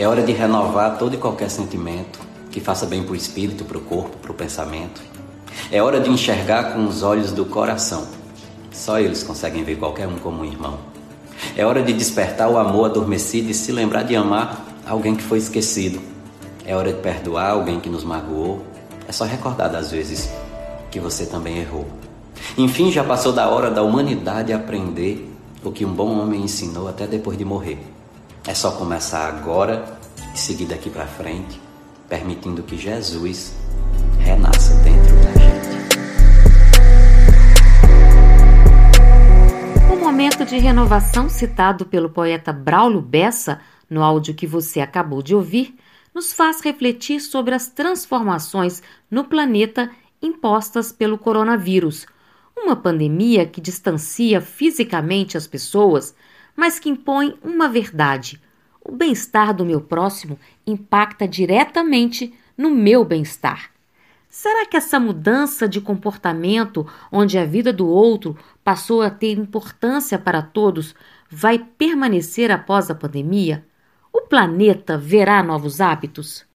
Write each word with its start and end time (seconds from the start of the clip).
É 0.00 0.08
hora 0.08 0.22
de 0.22 0.32
renovar 0.32 0.96
todo 0.96 1.12
e 1.12 1.18
qualquer 1.18 1.50
sentimento 1.50 2.20
que 2.50 2.58
faça 2.58 2.86
bem 2.86 3.02
para 3.02 3.12
o 3.12 3.14
espírito, 3.14 3.66
para 3.66 3.76
o 3.76 3.82
corpo, 3.82 4.16
para 4.16 4.32
o 4.32 4.34
pensamento. 4.34 5.02
É 5.70 5.82
hora 5.82 6.00
de 6.00 6.08
enxergar 6.08 6.72
com 6.72 6.86
os 6.86 7.02
olhos 7.02 7.32
do 7.32 7.44
coração. 7.44 8.06
Só 8.72 8.98
eles 8.98 9.22
conseguem 9.22 9.62
ver 9.62 9.76
qualquer 9.76 10.08
um 10.08 10.16
como 10.16 10.40
um 10.40 10.44
irmão. 10.46 10.78
É 11.54 11.66
hora 11.66 11.82
de 11.82 11.92
despertar 11.92 12.48
o 12.48 12.56
amor 12.56 12.86
adormecido 12.86 13.50
e 13.50 13.54
se 13.54 13.72
lembrar 13.72 14.04
de 14.04 14.16
amar 14.16 14.64
alguém 14.88 15.14
que 15.14 15.22
foi 15.22 15.36
esquecido. 15.36 16.00
É 16.64 16.74
hora 16.74 16.94
de 16.94 17.00
perdoar 17.00 17.50
alguém 17.50 17.78
que 17.78 17.90
nos 17.90 18.02
magoou. 18.02 18.64
É 19.06 19.12
só 19.12 19.26
recordar 19.26 19.68
das 19.68 19.90
vezes 19.90 20.30
que 20.90 20.98
você 20.98 21.26
também 21.26 21.58
errou. 21.58 21.86
Enfim, 22.56 22.90
já 22.90 23.04
passou 23.04 23.34
da 23.34 23.50
hora 23.50 23.70
da 23.70 23.82
humanidade 23.82 24.50
aprender 24.50 25.30
o 25.62 25.70
que 25.70 25.84
um 25.84 25.92
bom 25.92 26.18
homem 26.18 26.40
ensinou 26.40 26.88
até 26.88 27.06
depois 27.06 27.36
de 27.36 27.44
morrer. 27.44 27.99
É 28.46 28.54
só 28.54 28.72
começar 28.72 29.28
agora 29.28 29.98
e 30.34 30.38
seguir 30.38 30.66
daqui 30.66 30.88
para 30.88 31.06
frente, 31.06 31.60
permitindo 32.08 32.62
que 32.62 32.76
Jesus 32.76 33.54
renasça 34.18 34.74
dentro 34.82 35.14
da 35.16 35.32
gente. 35.32 35.70
O 39.92 39.96
momento 39.96 40.44
de 40.44 40.58
renovação 40.58 41.28
citado 41.28 41.84
pelo 41.84 42.10
poeta 42.10 42.52
Braulio 42.52 43.00
Bessa 43.00 43.60
no 43.88 44.02
áudio 44.02 44.34
que 44.34 44.46
você 44.46 44.80
acabou 44.80 45.22
de 45.22 45.34
ouvir 45.34 45.76
nos 46.14 46.32
faz 46.32 46.60
refletir 46.60 47.20
sobre 47.20 47.54
as 47.54 47.68
transformações 47.68 48.82
no 49.10 49.24
planeta 49.24 49.90
impostas 50.22 50.90
pelo 50.90 51.18
coronavírus 51.18 52.06
uma 52.64 52.76
pandemia 52.76 53.46
que 53.46 53.60
distancia 53.60 54.40
fisicamente 54.40 55.36
as 55.36 55.46
pessoas, 55.46 56.14
mas 56.56 56.78
que 56.78 56.88
impõe 56.88 57.38
uma 57.42 57.68
verdade: 57.68 58.40
o 58.84 58.92
bem-estar 58.92 59.54
do 59.54 59.64
meu 59.64 59.80
próximo 59.80 60.38
impacta 60.66 61.26
diretamente 61.26 62.34
no 62.56 62.70
meu 62.70 63.04
bem-estar. 63.04 63.70
Será 64.28 64.64
que 64.64 64.76
essa 64.76 65.00
mudança 65.00 65.68
de 65.68 65.80
comportamento, 65.80 66.86
onde 67.10 67.36
a 67.36 67.44
vida 67.44 67.72
do 67.72 67.88
outro 67.88 68.38
passou 68.62 69.02
a 69.02 69.10
ter 69.10 69.36
importância 69.36 70.18
para 70.18 70.40
todos, 70.40 70.94
vai 71.28 71.58
permanecer 71.58 72.50
após 72.50 72.90
a 72.90 72.94
pandemia? 72.94 73.66
O 74.12 74.22
planeta 74.22 74.96
verá 74.96 75.42
novos 75.42 75.80
hábitos? 75.80 76.49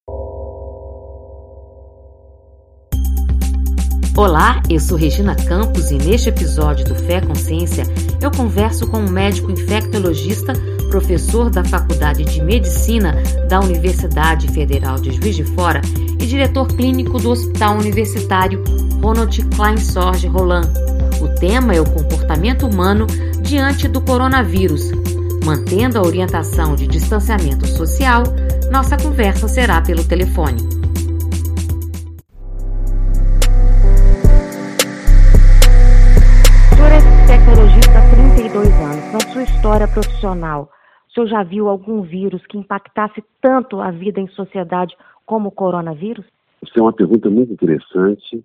Olá, 4.17 4.63
eu 4.69 4.79
sou 4.79 4.97
Regina 4.97 5.35
Campos 5.35 5.91
e 5.91 5.97
neste 5.97 6.29
episódio 6.29 6.85
do 6.85 6.95
Fé 6.95 7.19
Consciência 7.19 7.83
eu 8.21 8.31
converso 8.31 8.87
com 8.87 8.99
um 8.99 9.09
médico 9.09 9.51
infectologista, 9.51 10.53
professor 10.89 11.49
da 11.49 11.65
Faculdade 11.65 12.23
de 12.23 12.41
Medicina 12.41 13.21
da 13.49 13.59
Universidade 13.59 14.47
Federal 14.47 14.95
de 14.95 15.11
Juiz 15.11 15.35
de 15.35 15.43
Fora 15.43 15.81
e 16.17 16.25
diretor 16.25 16.65
clínico 16.65 17.19
do 17.19 17.29
Hospital 17.29 17.77
Universitário 17.77 18.63
Ronald 19.01 19.37
Klein 19.53 19.77
Sorge 19.77 20.27
Roland. 20.27 20.71
O 21.19 21.27
tema 21.37 21.75
é 21.75 21.81
o 21.81 21.89
comportamento 21.89 22.67
humano 22.67 23.07
diante 23.41 23.85
do 23.89 23.99
coronavírus. 23.99 24.91
Mantendo 25.43 25.99
a 25.99 26.01
orientação 26.01 26.73
de 26.73 26.87
distanciamento 26.87 27.67
social, 27.67 28.23
nossa 28.71 28.95
conversa 28.95 29.49
será 29.49 29.81
pelo 29.81 30.05
telefone. 30.05 30.74
Profissional, 39.75 40.69
o 41.09 41.13
senhor 41.13 41.27
já 41.27 41.43
viu 41.43 41.67
algum 41.67 42.01
vírus 42.01 42.41
que 42.47 42.57
impactasse 42.57 43.21
tanto 43.41 43.81
a 43.81 43.91
vida 43.91 44.21
em 44.21 44.27
sociedade 44.29 44.95
como 45.25 45.49
o 45.49 45.51
coronavírus? 45.51 46.25
Isso 46.63 46.79
é 46.79 46.81
uma 46.81 46.93
pergunta 46.93 47.29
muito 47.29 47.51
interessante 47.51 48.41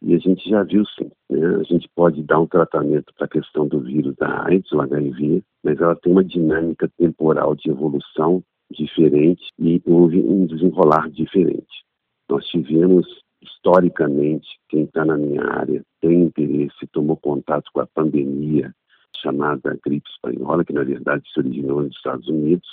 e 0.00 0.14
a 0.14 0.18
gente 0.18 0.48
já 0.48 0.62
viu 0.62 0.84
sim. 0.86 1.10
Né? 1.28 1.56
A 1.56 1.64
gente 1.64 1.88
pode 1.96 2.22
dar 2.22 2.38
um 2.38 2.46
tratamento 2.46 3.12
para 3.16 3.26
a 3.26 3.28
questão 3.28 3.66
do 3.66 3.80
vírus 3.80 4.14
da 4.16 4.46
AIDS, 4.46 4.70
o 4.70 4.80
HIV, 4.80 5.42
mas 5.64 5.80
ela 5.80 5.96
tem 5.96 6.12
uma 6.12 6.24
dinâmica 6.24 6.88
temporal 6.96 7.56
de 7.56 7.70
evolução 7.70 8.40
diferente 8.70 9.42
e 9.58 9.82
houve 9.84 10.20
um 10.20 10.46
desenrolar 10.46 11.10
diferente. 11.10 11.84
Nós 12.30 12.46
tivemos 12.46 13.04
historicamente, 13.42 14.46
quem 14.68 14.84
está 14.84 15.04
na 15.04 15.16
minha 15.16 15.42
área 15.42 15.82
tem 16.00 16.22
interesse, 16.22 16.86
tomou 16.92 17.16
contato 17.16 17.68
com 17.72 17.80
a 17.80 17.86
pandemia 17.86 18.72
chamada 19.16 19.78
gripe 19.84 20.08
espanhola, 20.10 20.64
que 20.64 20.72
na 20.72 20.84
verdade 20.84 21.22
se 21.32 21.38
originou 21.40 21.82
nos 21.82 21.96
Estados 21.96 22.28
Unidos. 22.28 22.68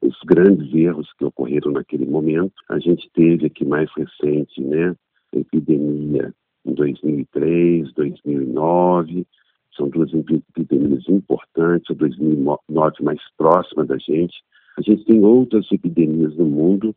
Os 0.00 0.18
grandes 0.24 0.74
erros 0.74 1.12
que 1.18 1.24
ocorreram 1.24 1.72
naquele 1.72 2.06
momento, 2.06 2.54
a 2.68 2.78
gente 2.78 3.08
teve 3.14 3.46
aqui 3.46 3.64
mais 3.64 3.88
recente, 3.96 4.60
né, 4.60 4.96
a 5.34 5.38
epidemia 5.38 6.34
em 6.64 6.74
2003, 6.74 7.92
2009, 7.92 9.26
são 9.76 9.88
duas 9.88 10.10
epidemias 10.12 11.08
importantes, 11.08 11.90
a 11.90 11.94
2009 11.94 13.02
mais 13.02 13.20
próxima 13.36 13.84
da 13.84 13.96
gente. 13.98 14.42
A 14.76 14.82
gente 14.82 15.04
tem 15.04 15.24
outras 15.24 15.70
epidemias 15.72 16.36
no 16.36 16.44
mundo 16.44 16.94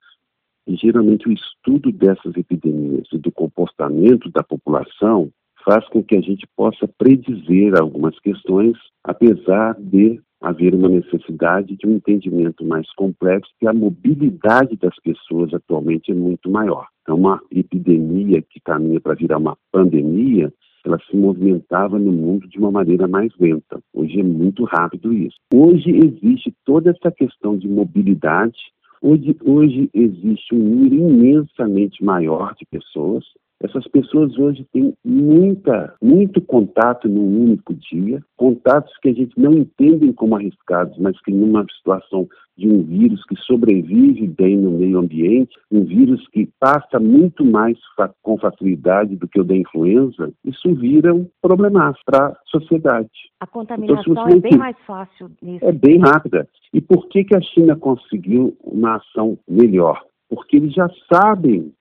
e 0.68 0.76
geralmente 0.76 1.28
o 1.28 1.32
estudo 1.32 1.92
dessas 1.92 2.36
epidemias 2.36 3.08
e 3.14 3.18
do 3.18 3.32
comportamento 3.32 4.30
da 4.32 4.44
população 4.44 5.32
faz 5.66 5.86
com 5.90 6.04
que 6.04 6.16
a 6.16 6.22
gente 6.22 6.48
possa 6.56 6.88
predizer 6.98 7.74
algumas 7.76 8.18
questões, 8.20 8.78
apesar 9.04 9.76
de 9.80 10.22
haver 10.40 10.76
uma 10.76 10.88
necessidade 10.88 11.76
de 11.76 11.88
um 11.88 11.94
entendimento 11.94 12.64
mais 12.64 12.88
complexo, 12.94 13.52
que 13.60 13.68
a 13.68 13.74
mobilidade 13.74 14.78
das 14.78 14.96
pessoas 15.02 15.52
atualmente 15.54 16.12
é 16.12 16.14
muito 16.14 16.52
maior. 16.52 16.86
Então, 17.02 17.18
uma 17.18 17.42
epidemia 17.50 18.44
que 18.44 18.60
caminha 18.64 19.02
para 19.02 19.16
virar 19.16 19.40
uma 19.40 19.58
pandemia, 19.72 20.54
ela 20.86 21.00
se 21.10 21.18
movimentava 21.18 21.98
no 21.98 22.12
mundo 22.12 22.48
de 22.48 22.60
uma 22.60 22.70
maneira 22.70 23.08
mais 23.08 23.34
lenta. 23.40 23.80
Hoje 23.92 24.20
é 24.20 24.24
muito 24.24 24.64
rápido 24.66 25.12
isso. 25.12 25.36
Hoje 25.52 25.90
existe 25.90 26.54
toda 26.64 26.92
essa 26.92 27.12
questão 27.12 27.58
de 27.58 27.68
mobilidade 27.68 28.60
Hoje, 29.08 29.38
hoje 29.46 29.90
existe 29.94 30.56
um 30.56 30.58
número 30.58 30.96
imensamente 30.96 32.04
maior 32.04 32.56
de 32.56 32.66
pessoas. 32.66 33.24
Essas 33.64 33.88
pessoas 33.88 34.38
hoje 34.38 34.66
têm 34.74 34.94
muita, 35.04 35.96
muito 36.02 36.42
contato 36.42 37.08
num 37.08 37.44
único 37.44 37.74
dia, 37.74 38.22
contatos 38.36 38.92
que 39.02 39.10
a 39.10 39.14
gente 39.14 39.40
não 39.40 39.54
entende 39.54 40.12
como 40.14 40.36
arriscados, 40.36 40.98
mas 40.98 41.20
que 41.22 41.32
numa 41.32 41.66
situação 41.78 42.28
de 42.58 42.70
um 42.70 42.84
vírus 42.84 43.24
que 43.26 43.36
sobrevive 43.38 44.28
bem 44.28 44.58
no 44.58 44.72
meio 44.72 45.00
ambiente, 45.00 45.56
um 45.72 45.84
vírus 45.84 46.26
que 46.30 46.50
passa 46.60 47.00
muito 47.00 47.46
mais 47.46 47.78
fa 47.96 48.14
com 48.22 48.38
facilidade 48.38 49.16
do 49.16 49.28
que 49.28 49.40
o 49.40 49.44
da 49.44 49.56
influenza, 49.56 50.32
isso 50.44 50.74
vira 50.76 51.14
um 51.14 51.28
problema 51.42 51.94
para 52.06 52.28
a 52.28 52.36
sociedade. 52.46 53.10
A 53.40 53.48
contaminação 53.48 54.14
então, 54.14 54.28
é 54.28 54.40
bem 54.40 54.58
mais 54.58 54.78
fácil 54.86 55.30
nisso. 55.42 55.66
É 55.66 55.72
bem 55.72 56.00
rápida. 56.00 56.48
E 56.74 56.82
por 56.82 57.08
que, 57.08 57.24
que 57.24 57.36
a 57.36 57.42
China 57.42 57.76
conseguiu 57.76 58.56
uma 58.64 58.98
ação 58.98 59.38
melhor? 59.48 60.02
Porque 60.30 60.58
eles 60.58 60.74
já 60.74 60.90
sabem 61.12 61.72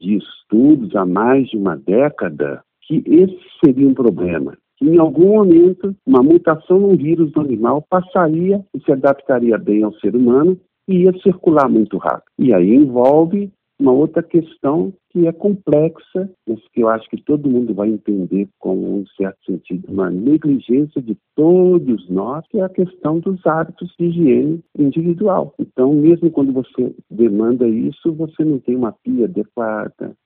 de 0.00 0.16
estudos 0.16 0.94
há 0.96 1.04
mais 1.04 1.48
de 1.48 1.56
uma 1.56 1.76
década 1.76 2.62
que 2.82 3.02
esse 3.06 3.38
seria 3.64 3.88
um 3.88 3.94
problema 3.94 4.56
em 4.82 4.98
algum 4.98 5.36
momento, 5.36 5.94
uma 6.06 6.22
mutação 6.22 6.78
num 6.78 6.96
vírus 6.96 7.30
do 7.32 7.40
animal 7.40 7.82
passaria 7.88 8.62
e 8.74 8.80
se 8.80 8.92
adaptaria 8.92 9.56
bem 9.56 9.82
ao 9.82 9.94
ser 9.94 10.14
humano 10.14 10.58
e 10.88 11.04
ia 11.04 11.12
circular 11.22 11.68
muito 11.68 11.96
rápido. 11.96 12.30
E 12.38 12.52
aí 12.52 12.74
envolve 12.74 13.50
uma 13.78 13.92
outra 13.92 14.22
questão 14.22 14.92
que 15.10 15.26
é 15.26 15.32
complexa, 15.32 16.30
mas 16.48 16.60
que 16.68 16.80
eu 16.80 16.88
acho 16.88 17.08
que 17.08 17.22
todo 17.22 17.50
mundo 17.50 17.74
vai 17.74 17.88
entender 17.88 18.48
com 18.58 18.76
um 18.76 19.06
certo 19.16 19.44
sentido, 19.44 19.90
uma 19.90 20.10
negligência 20.10 21.02
de 21.02 21.16
todos 21.34 22.08
nós, 22.08 22.46
que 22.48 22.58
é 22.58 22.62
a 22.62 22.68
questão 22.68 23.18
dos 23.18 23.44
hábitos 23.46 23.92
de 23.98 24.06
higiene 24.06 24.64
individual. 24.78 25.54
Então, 25.58 25.92
mesmo 25.92 26.30
quando 26.30 26.52
você 26.52 26.94
demanda 27.10 27.66
isso, 27.68 28.12
você 28.12 28.44
não 28.44 28.58
tem 28.58 28.76
uma 28.76 28.92
pia 28.92 29.24
adequada, 29.24 30.16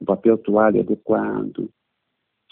um 0.00 0.04
papel 0.04 0.36
toalha 0.38 0.80
adequado. 0.80 1.68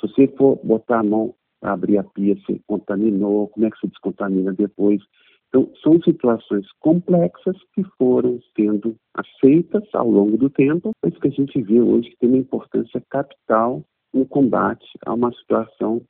Se 0.00 0.08
você 0.08 0.26
for 0.28 0.58
botar 0.62 1.00
a 1.00 1.04
mão 1.04 1.34
abrir 1.62 1.98
a 1.98 2.04
pia, 2.04 2.36
se 2.46 2.60
contaminou, 2.66 3.48
como 3.48 3.66
é 3.66 3.70
que 3.70 3.78
se 3.78 3.86
descontamina 3.86 4.52
depois. 4.52 5.02
Então, 5.48 5.70
são 5.82 6.00
situações 6.02 6.66
complexas 6.80 7.56
que 7.74 7.82
foram 7.98 8.38
sendo 8.56 8.96
aceitas 9.14 9.84
ao 9.94 10.10
longo 10.10 10.36
do 10.36 10.50
tempo, 10.50 10.90
mas 11.02 11.16
que 11.18 11.28
a 11.28 11.30
gente 11.30 11.60
vê 11.62 11.80
hoje 11.80 12.10
que 12.10 12.16
tem 12.18 12.28
uma 12.28 12.38
importância 12.38 13.02
capital 13.08 13.82
no 14.12 14.26
combate 14.26 14.86
a 15.04 15.14
uma 15.14 15.32
situação 15.32 16.02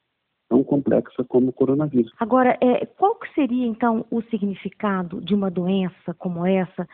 tão 0.49 0.63
complexa 0.63 1.25
como 1.29 1.49
o 1.49 1.53
coronavírus. 1.53 2.13
Agora, 2.19 2.57
é, 2.61 2.87
qual 2.87 3.17
que 3.17 3.33
seria 3.35 3.67
então 3.67 4.07
o 4.11 4.23
significado 4.23 5.21
de 5.21 5.35
uma 5.35 5.51
doença 5.51 6.15
como 6.19 6.47
essa 6.47 6.89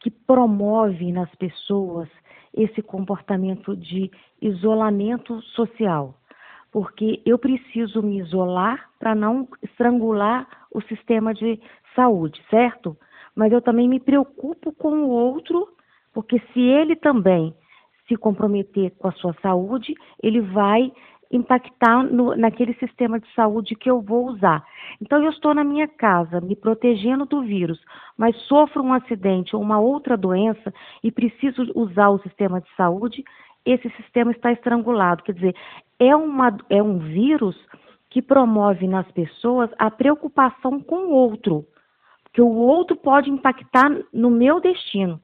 que 0.00 0.10
promove 0.10 1.12
nas 1.12 1.32
pessoas 1.36 2.08
esse 2.52 2.82
comportamento 2.82 3.76
de 3.76 4.10
isolamento 4.40 5.40
social? 5.42 6.14
porque 6.76 7.22
eu 7.24 7.38
preciso 7.38 8.02
me 8.02 8.18
isolar 8.18 8.90
para 8.98 9.14
não 9.14 9.48
estrangular 9.62 10.46
o 10.76 10.82
sistema 10.82 11.32
de 11.32 11.60
saúde, 11.94 12.40
certo? 12.50 12.96
mas 13.36 13.52
eu 13.52 13.60
também 13.60 13.86
me 13.86 14.00
preocupo 14.00 14.72
com 14.72 15.04
o 15.04 15.10
outro, 15.10 15.68
porque 16.12 16.40
se 16.52 16.60
ele 16.60 16.96
também 16.96 17.54
se 18.08 18.16
comprometer 18.16 18.92
com 18.98 19.08
a 19.08 19.12
sua 19.12 19.34
saúde, 19.42 19.94
ele 20.22 20.40
vai 20.40 20.90
impactar 21.30 22.04
no, 22.04 22.36
naquele 22.36 22.72
sistema 22.74 23.20
de 23.20 23.26
saúde 23.34 23.74
que 23.74 23.90
eu 23.90 24.00
vou 24.00 24.28
usar. 24.28 24.64
Então, 25.02 25.22
eu 25.22 25.30
estou 25.30 25.52
na 25.52 25.64
minha 25.64 25.88
casa, 25.88 26.40
me 26.40 26.56
protegendo 26.56 27.26
do 27.26 27.42
vírus, 27.42 27.78
mas 28.16 28.34
sofro 28.42 28.82
um 28.82 28.92
acidente 28.92 29.54
ou 29.54 29.60
uma 29.60 29.78
outra 29.78 30.16
doença 30.16 30.72
e 31.02 31.10
preciso 31.10 31.70
usar 31.74 32.08
o 32.10 32.20
sistema 32.20 32.60
de 32.60 32.68
saúde, 32.76 33.24
esse 33.66 33.90
sistema 33.96 34.30
está 34.30 34.52
estrangulado. 34.52 35.24
Quer 35.24 35.32
dizer, 35.32 35.56
é, 35.98 36.14
uma, 36.14 36.56
é 36.70 36.80
um 36.80 36.98
vírus 36.98 37.56
que 38.16 38.22
promove 38.22 38.88
nas 38.88 39.06
pessoas 39.12 39.68
a 39.78 39.90
preocupação 39.90 40.80
com 40.80 41.08
o 41.08 41.10
outro, 41.10 41.66
que 42.32 42.40
o 42.40 42.48
outro 42.48 42.96
pode 42.96 43.28
impactar 43.28 43.90
no 44.10 44.30
meu 44.30 44.58
destino. 44.58 45.20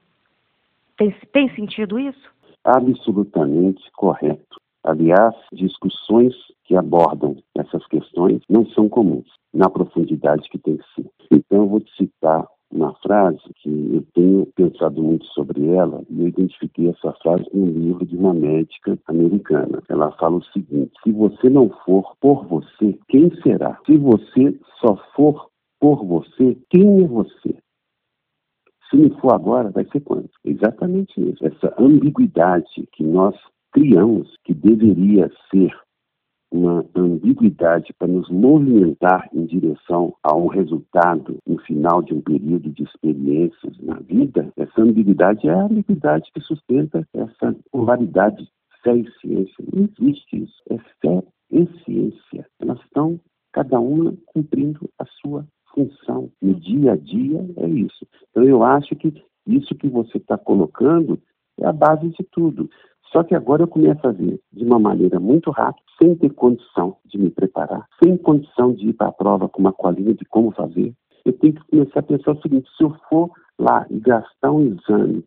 Tem, 0.95 1.09
tem 1.31 1.49
sentido 1.55 1.97
isso? 1.97 2.31
Absolutamente 2.63 3.81
correto. 3.93 4.61
Aliás, 4.83 5.33
discussões 5.51 6.35
que 6.65 6.75
abordam 6.75 7.35
essas 7.57 7.83
questões 7.87 8.43
não 8.47 8.63
são 8.67 8.87
comuns 8.87 9.25
na 9.51 9.71
profundidade 9.71 10.47
que 10.47 10.59
tem 10.59 10.77
que 10.77 10.85
ser. 10.93 11.09
Então, 11.31 11.63
eu 11.63 11.67
vou 11.67 11.79
te 11.79 11.91
citar 11.95 12.45
uma 12.73 12.93
frase 12.95 13.39
que 13.55 13.69
eu 13.69 14.03
tenho 14.13 14.45
pensado 14.55 15.01
muito 15.01 15.25
sobre 15.27 15.67
ela 15.67 16.03
e 16.09 16.21
eu 16.21 16.27
identifiquei 16.27 16.89
essa 16.89 17.13
frase 17.21 17.45
num 17.53 17.67
livro 17.67 18.05
de 18.05 18.17
uma 18.17 18.33
médica 18.33 18.97
americana. 19.07 19.81
Ela 19.87 20.11
fala 20.13 20.37
o 20.37 20.43
seguinte: 20.45 20.91
se 21.03 21.11
você 21.11 21.49
não 21.49 21.69
for 21.85 22.15
por 22.19 22.45
você, 22.47 22.97
quem 23.07 23.29
será? 23.41 23.79
Se 23.85 23.97
você 23.97 24.59
só 24.81 24.95
for 25.15 25.49
por 25.79 26.03
você, 26.05 26.57
quem 26.69 27.03
é 27.03 27.07
você? 27.07 27.55
Se 28.89 28.97
não 28.97 29.09
for 29.19 29.33
agora, 29.33 29.69
vai 29.69 29.85
ser 29.85 30.01
quando? 30.01 30.29
Exatamente 30.43 31.13
isso. 31.19 31.45
Essa 31.45 31.73
ambiguidade 31.79 32.87
que 32.91 33.03
nós 33.03 33.35
criamos, 33.71 34.37
que 34.43 34.53
deveria 34.53 35.31
ser 35.51 35.71
uma 36.53 36.85
ambiguidade 36.95 37.91
para 37.97 38.07
nos 38.07 38.29
movimentar 38.29 39.27
em 39.33 39.45
direção 39.45 40.13
a 40.23 40.35
um 40.35 40.45
resultado 40.45 41.37
no 41.47 41.57
final 41.59 42.03
de 42.03 42.13
um 42.13 42.21
período 42.21 42.69
de 42.69 42.83
experiências 42.83 43.75
na 43.79 43.95
vida, 43.95 44.53
essa 44.55 44.81
ambiguidade 44.81 45.47
é 45.47 45.51
a 45.51 45.63
ambiguidade 45.63 46.29
que 46.31 46.41
sustenta 46.41 47.07
essa 47.11 47.55
polaridade 47.71 48.47
fé 48.83 48.95
e 48.95 49.09
ciência. 49.19 49.65
Não 49.73 49.89
existe 49.97 50.43
isso. 50.43 50.61
É 50.69 50.77
fé 51.01 51.23
e 51.51 51.67
ciência. 51.83 52.45
Elas 52.59 52.79
estão, 52.81 53.19
cada 53.51 53.79
uma, 53.79 54.13
cumprindo 54.27 54.87
a 54.99 55.05
sua 55.05 55.47
função. 55.73 56.29
No 56.39 56.53
dia 56.53 56.93
a 56.93 56.95
dia, 56.95 57.43
é 57.57 57.67
isso. 57.67 58.05
Então, 58.29 58.43
eu 58.43 58.61
acho 58.63 58.95
que 58.95 59.11
isso 59.47 59.73
que 59.75 59.87
você 59.87 60.17
está 60.17 60.37
colocando 60.37 61.19
é 61.59 61.65
a 61.65 61.73
base 61.73 62.09
de 62.09 62.23
tudo. 62.31 62.69
Só 63.13 63.23
que 63.23 63.35
agora 63.35 63.61
eu 63.61 63.67
começo 63.67 64.05
a 64.07 64.11
ver 64.11 64.39
de 64.51 64.65
uma 64.65 64.79
maneira 64.79 65.19
muito 65.19 65.51
rápida, 65.51 65.85
sem 66.01 66.15
ter 66.15 66.31
condição 66.31 66.97
de 67.05 67.19
me 67.19 67.29
preparar, 67.29 67.87
sem 68.03 68.17
condição 68.17 68.73
de 68.73 68.89
ir 68.89 68.93
para 68.93 69.09
a 69.09 69.11
prova 69.11 69.47
com 69.47 69.59
uma 69.59 69.71
colinha 69.71 70.15
de 70.15 70.25
como 70.25 70.51
fazer. 70.51 70.91
Eu 71.23 71.33
tenho 71.33 71.53
que 71.53 71.63
começar 71.69 71.99
a 71.99 72.03
pensar 72.03 72.31
o 72.31 72.41
seguinte: 72.41 72.67
se 72.75 72.83
eu 72.83 72.89
for 73.07 73.29
lá 73.59 73.85
e 73.91 73.99
gastar 73.99 74.51
um 74.51 74.65
exame 74.65 75.23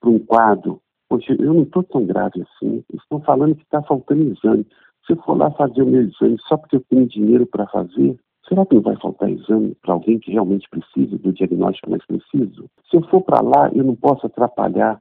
para 0.00 0.10
um 0.10 0.20
quadro, 0.20 0.80
poxa, 1.08 1.34
eu 1.36 1.52
não 1.52 1.62
estou 1.64 1.82
tão 1.82 2.06
grave 2.06 2.42
assim, 2.42 2.84
estão 2.94 3.20
falando 3.20 3.56
que 3.56 3.64
está 3.64 3.82
faltando 3.82 4.32
exame. 4.32 4.64
Se 5.04 5.12
eu 5.12 5.16
for 5.22 5.36
lá 5.36 5.50
fazer 5.50 5.82
o 5.82 5.86
meu 5.86 6.02
exame 6.02 6.36
só 6.46 6.56
porque 6.56 6.76
eu 6.76 6.84
tenho 6.88 7.08
dinheiro 7.08 7.44
para 7.44 7.66
fazer, 7.66 8.16
será 8.48 8.64
que 8.64 8.76
não 8.76 8.82
vai 8.82 8.96
faltar 8.96 9.28
exame 9.28 9.76
para 9.82 9.94
alguém 9.94 10.20
que 10.20 10.30
realmente 10.30 10.68
precisa 10.70 11.18
do 11.18 11.32
diagnóstico 11.32 11.90
mais 11.90 12.06
preciso? 12.06 12.70
Se 12.88 12.96
eu 12.96 13.02
for 13.08 13.22
para 13.22 13.42
lá, 13.42 13.68
eu 13.74 13.82
não 13.82 13.96
posso 13.96 14.26
atrapalhar 14.26 15.00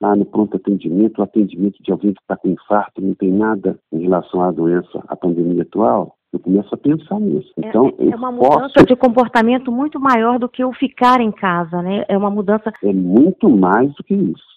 lá 0.00 0.14
no 0.14 0.24
pronto 0.24 0.56
atendimento, 0.56 1.18
o 1.18 1.22
atendimento 1.22 1.82
de 1.82 1.90
alguém 1.90 2.12
que 2.12 2.20
está 2.20 2.36
com 2.36 2.48
infarto, 2.48 3.00
não 3.00 3.14
tem 3.14 3.32
nada 3.32 3.78
em 3.92 4.02
relação 4.02 4.42
à 4.42 4.50
doença, 4.50 5.02
à 5.08 5.16
pandemia 5.16 5.62
atual, 5.62 6.16
eu 6.32 6.40
começo 6.40 6.74
a 6.74 6.78
pensar 6.78 7.18
nisso. 7.18 7.50
É, 7.56 7.68
então, 7.68 7.92
é, 7.98 8.08
é 8.10 8.16
uma 8.16 8.30
mudança 8.30 8.74
posso... 8.74 8.86
de 8.86 8.96
comportamento 8.96 9.72
muito 9.72 9.98
maior 9.98 10.38
do 10.38 10.48
que 10.48 10.64
o 10.64 10.72
ficar 10.72 11.20
em 11.20 11.32
casa, 11.32 11.80
né? 11.82 12.04
É 12.08 12.16
uma 12.16 12.30
mudança. 12.30 12.72
É 12.82 12.92
muito 12.92 13.48
mais 13.48 13.92
do 13.94 14.04
que 14.04 14.14
isso. 14.14 14.56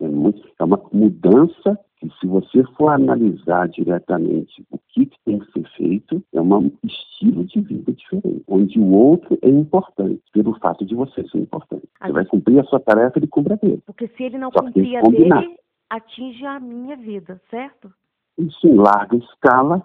É, 0.00 0.08
muito, 0.08 0.40
é 0.58 0.64
uma 0.64 0.80
mudança 0.92 1.78
que, 1.98 2.08
se 2.20 2.26
você 2.26 2.62
for 2.76 2.90
analisar 2.90 3.68
diretamente 3.68 4.64
o 4.70 4.78
que, 4.88 5.06
que 5.06 5.18
tem 5.24 5.38
que 5.38 5.52
ser 5.52 5.68
feito, 5.76 6.24
é 6.32 6.40
um 6.40 6.70
estilo 6.84 7.44
de 7.44 7.60
vida 7.60 7.92
diferente, 7.92 8.44
onde 8.46 8.78
o 8.78 8.92
outro 8.92 9.38
é 9.42 9.48
importante, 9.48 10.22
pelo 10.32 10.58
fato 10.58 10.84
de 10.84 10.94
você 10.94 11.26
ser 11.28 11.38
importante. 11.38 11.88
Você 12.00 12.12
vai 12.12 12.24
cumprir 12.24 12.60
a 12.60 12.64
sua 12.64 12.80
tarefa, 12.80 13.18
ele 13.18 13.26
cumpre 13.26 13.54
a 13.54 13.56
dele. 13.56 13.82
Porque 13.86 14.08
se 14.08 14.22
ele 14.22 14.38
não 14.38 14.50
cumprir 14.50 14.96
a 14.96 15.02
dele, 15.02 15.56
atinge 15.90 16.44
a 16.46 16.60
minha 16.60 16.96
vida, 16.96 17.40
certo? 17.50 17.92
Isso 18.38 18.66
em 18.66 18.74
larga 18.74 19.16
escala 19.16 19.84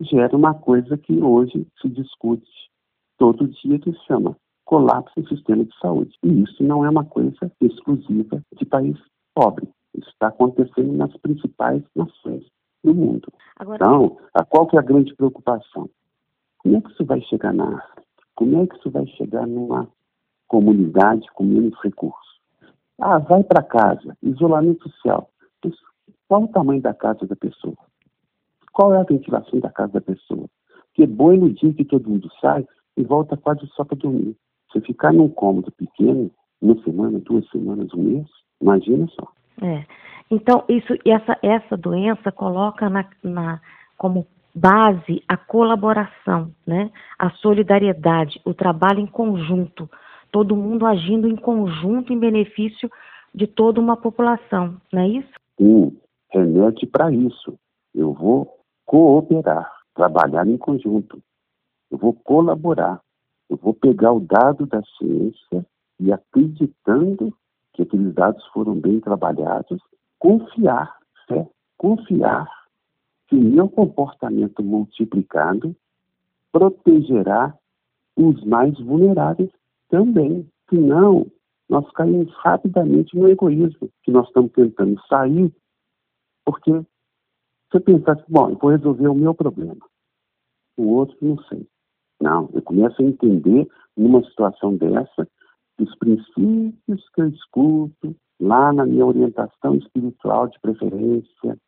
gera 0.00 0.36
uma 0.36 0.54
coisa 0.54 0.96
que 0.96 1.18
hoje 1.20 1.66
se 1.80 1.88
discute 1.88 2.50
todo 3.18 3.48
dia, 3.48 3.78
que 3.78 3.92
se 3.92 4.06
chama 4.06 4.36
colapso 4.64 5.20
do 5.20 5.28
sistema 5.28 5.64
de 5.64 5.78
saúde. 5.78 6.14
E 6.22 6.42
isso 6.42 6.62
não 6.62 6.84
é 6.84 6.90
uma 6.90 7.04
coisa 7.04 7.50
exclusiva 7.60 8.42
de 8.56 8.66
país 8.66 8.96
pobre. 9.34 9.68
Isso 9.96 10.08
está 10.10 10.28
acontecendo 10.28 10.92
nas 10.92 11.14
principais 11.18 11.82
nações 11.94 12.44
do 12.84 12.94
mundo. 12.94 13.32
Agora... 13.56 13.76
Então, 13.76 14.18
qual 14.48 14.66
que 14.66 14.76
é 14.76 14.78
a 14.78 14.82
grande 14.82 15.14
preocupação? 15.14 15.88
Como 16.58 16.76
é 16.76 16.80
que 16.80 16.90
isso 16.90 17.04
vai 17.04 17.20
chegar 17.22 17.52
na 17.52 17.76
África? 17.76 18.02
Como 18.34 18.62
é 18.62 18.66
que 18.66 18.76
isso 18.76 18.90
vai 18.90 19.06
chegar 19.06 19.46
numa 19.46 19.88
comunidade 20.46 21.26
com 21.32 21.44
menos 21.44 21.74
recursos? 21.82 22.40
Ah, 23.00 23.18
vai 23.18 23.42
para 23.42 23.62
casa, 23.62 24.16
isolamento 24.22 24.88
social. 24.90 25.30
Qual 26.28 26.42
o 26.42 26.48
tamanho 26.48 26.82
da 26.82 26.92
casa 26.92 27.26
da 27.26 27.36
pessoa? 27.36 27.76
Qual 28.72 28.92
é 28.94 29.00
a 29.00 29.04
ventilação 29.04 29.60
da 29.60 29.70
casa 29.70 29.94
da 29.94 30.00
pessoa? 30.00 30.48
Porque 30.88 31.06
boi 31.06 31.38
no 31.38 31.52
dia 31.52 31.72
que 31.72 31.84
todo 31.84 32.08
mundo 32.08 32.28
sai 32.40 32.66
e 32.96 33.04
volta 33.04 33.36
quase 33.36 33.66
só 33.68 33.84
para 33.84 33.96
dormir. 33.96 34.36
Se 34.72 34.80
ficar 34.80 35.12
num 35.12 35.28
cômodo 35.28 35.70
pequeno, 35.72 36.30
uma 36.60 36.82
semana, 36.82 37.20
duas 37.20 37.48
semanas, 37.50 37.92
um 37.94 38.02
mês, 38.02 38.26
Imagina 38.60 39.06
só. 39.08 39.28
É. 39.62 39.84
Então, 40.30 40.64
isso, 40.68 40.92
essa, 41.04 41.38
essa 41.42 41.76
doença 41.76 42.32
coloca 42.32 42.90
na, 42.90 43.04
na, 43.22 43.60
como 43.96 44.26
base 44.54 45.22
a 45.28 45.36
colaboração, 45.36 46.50
né? 46.66 46.90
a 47.18 47.30
solidariedade, 47.30 48.40
o 48.44 48.54
trabalho 48.54 49.00
em 49.00 49.06
conjunto, 49.06 49.88
todo 50.32 50.56
mundo 50.56 50.86
agindo 50.86 51.28
em 51.28 51.36
conjunto 51.36 52.12
em 52.12 52.18
benefício 52.18 52.90
de 53.34 53.46
toda 53.46 53.80
uma 53.80 53.96
população, 53.96 54.80
não 54.92 55.02
é 55.02 55.08
isso? 55.08 55.32
Sim, 55.58 55.96
remete 56.30 56.86
para 56.86 57.12
isso. 57.12 57.58
Eu 57.94 58.12
vou 58.12 58.58
cooperar, 58.84 59.70
trabalhar 59.94 60.46
em 60.46 60.56
conjunto. 60.56 61.20
Eu 61.90 61.98
vou 61.98 62.12
colaborar. 62.12 63.00
Eu 63.48 63.56
vou 63.56 63.74
pegar 63.74 64.12
o 64.12 64.20
dado 64.20 64.66
da 64.66 64.82
ciência 64.98 65.64
e 66.00 66.12
acreditando 66.12 67.32
que 67.76 67.82
aqueles 67.82 68.14
dados 68.14 68.44
foram 68.46 68.74
bem 68.74 68.98
trabalhados, 69.00 69.80
confiar, 70.18 70.96
fé, 71.28 71.46
confiar 71.76 72.48
que 73.28 73.36
meu 73.36 73.68
comportamento 73.68 74.62
multiplicado 74.62 75.76
protegerá 76.50 77.54
os 78.16 78.42
mais 78.44 78.78
vulneráveis 78.80 79.50
também. 79.90 80.48
Senão, 80.70 81.26
nós 81.68 81.88
caímos 81.92 82.32
rapidamente 82.36 83.16
no 83.16 83.28
egoísmo, 83.28 83.90
que 84.02 84.10
nós 84.10 84.26
estamos 84.26 84.52
tentando 84.52 84.98
sair, 85.06 85.52
porque 86.44 86.72
você 87.70 87.80
pensar 87.80 88.12
assim, 88.12 88.24
bom, 88.28 88.50
eu 88.50 88.56
vou 88.56 88.70
resolver 88.70 89.08
o 89.08 89.14
meu 89.14 89.34
problema, 89.34 89.84
o 90.78 90.94
outro 90.94 91.16
não 91.20 91.38
sei. 91.44 91.66
Não, 92.20 92.48
eu 92.54 92.62
começo 92.62 93.02
a 93.02 93.04
entender 93.04 93.68
numa 93.96 94.24
situação 94.24 94.76
dessa 94.76 95.28
os 95.78 95.94
princípios 95.96 97.08
que 97.10 97.20
eu 97.20 97.28
escuto 97.28 98.16
lá 98.40 98.72
na 98.72 98.86
minha 98.86 99.06
orientação 99.06 99.76
espiritual 99.76 100.48
de 100.48 100.58
preferência, 100.60 101.58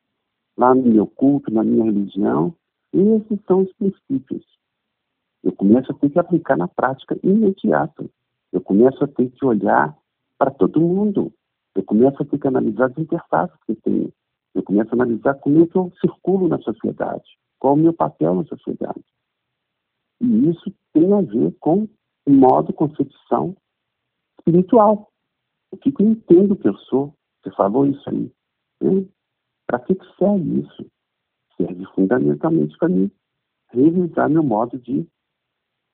lá 0.57 0.75
no 0.75 0.83
meu 0.83 1.07
culto, 1.07 1.53
na 1.53 1.63
minha 1.63 1.85
religião, 1.85 2.55
esses 2.93 3.39
são 3.47 3.63
os 3.63 3.73
princípios. 3.75 4.45
Eu 5.43 5.53
começo 5.53 5.93
a 5.93 5.95
ter 5.95 6.11
que 6.11 6.19
aplicar 6.19 6.57
na 6.57 6.69
prática 6.69 7.19
imediata. 7.23 8.09
Eu 8.53 8.61
começo 8.61 9.03
a 9.05 9.09
ter 9.09 9.31
que 9.31 9.45
olhar 9.45 9.97
para 10.37 10.51
todo 10.51 10.81
mundo. 10.81 11.33
Eu 11.75 11.85
começo 11.85 12.23
a 12.23 12.27
ter 12.27 12.39
que 12.39 12.49
analisar 12.49 12.87
as 12.87 12.99
interfaces 12.99 13.57
que 13.67 13.75
tenho. 13.77 14.13
Eu 14.55 14.63
começo 14.63 14.91
a 14.91 14.95
analisar 14.95 15.35
como 15.35 15.63
é 15.63 15.67
que 15.67 15.77
eu 15.77 15.93
circulo 16.01 16.49
na 16.49 16.59
sociedade, 16.59 17.39
qual 17.59 17.77
é 17.77 17.79
o 17.79 17.83
meu 17.83 17.93
papel 17.93 18.35
na 18.35 18.45
sociedade. 18.45 19.05
E 20.21 20.49
isso 20.49 20.73
tem 20.93 21.13
a 21.13 21.21
ver 21.21 21.55
com 21.61 21.87
o 22.27 22.31
modo 22.33 22.73
concepção 22.73 23.57
espiritual. 24.49 25.09
O 25.71 25.77
que, 25.77 25.91
eu 25.91 26.07
entendo 26.07 26.57
que 26.57 26.69
eu 26.69 26.75
sou? 26.75 27.15
Você 27.43 27.55
falou 27.55 27.87
isso 27.87 28.09
aí. 28.09 28.33
Né? 28.83 29.07
Para 29.67 29.79
que, 29.81 29.95
serve 30.19 30.61
isso? 30.61 30.87
Serve 31.57 31.85
fundamentalmente 31.95 32.77
para 32.79 32.89
mim 32.89 33.11
revisar 33.71 34.31
meu 34.31 34.43
modo 34.43 34.79
de 34.79 35.07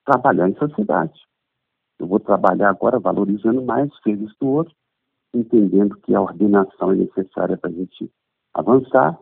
trabalhar 0.04 0.49
em 0.49 0.54
sociedade. 0.54 1.20
Eu 1.99 2.06
vou 2.06 2.20
trabalhar 2.20 2.70
agora 2.70 3.00
valorizando 3.00 3.62
mais 3.62 3.90
o 3.92 4.02
serviço 4.02 4.34
do 4.40 4.49
outro, 4.49 4.75
entendendo 5.34 5.96
que 6.00 6.14
a 6.14 6.20
ordenação 6.20 6.92
é 6.92 6.96
necessária 6.96 7.56
para 7.56 7.70
a 7.70 7.73
gente 7.73 8.08
avançar, 8.52 9.18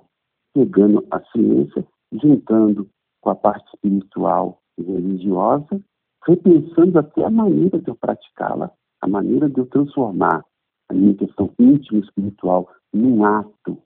pegando 0.52 1.06
a 1.10 1.20
ciência, 1.30 1.86
juntando 2.12 2.90
com 3.22 3.30
a 3.30 3.34
parte 3.34 3.66
espiritual 3.74 4.60
e 4.76 4.82
religiosa, 4.82 5.80
repensando 6.26 6.98
até 6.98 7.24
a 7.24 7.30
maneira 7.30 7.78
de 7.78 7.88
eu 7.88 7.96
praticá-la, 7.96 8.70
a 9.02 9.08
maneira 9.08 9.50
de 9.50 9.58
eu 9.58 9.66
transformar 9.66 10.44
a 10.88 10.94
minha 10.94 11.14
questão 11.14 11.52
íntima 11.58 12.00
espiritual 12.00 12.70
num 12.92 13.24
ato 13.24 13.82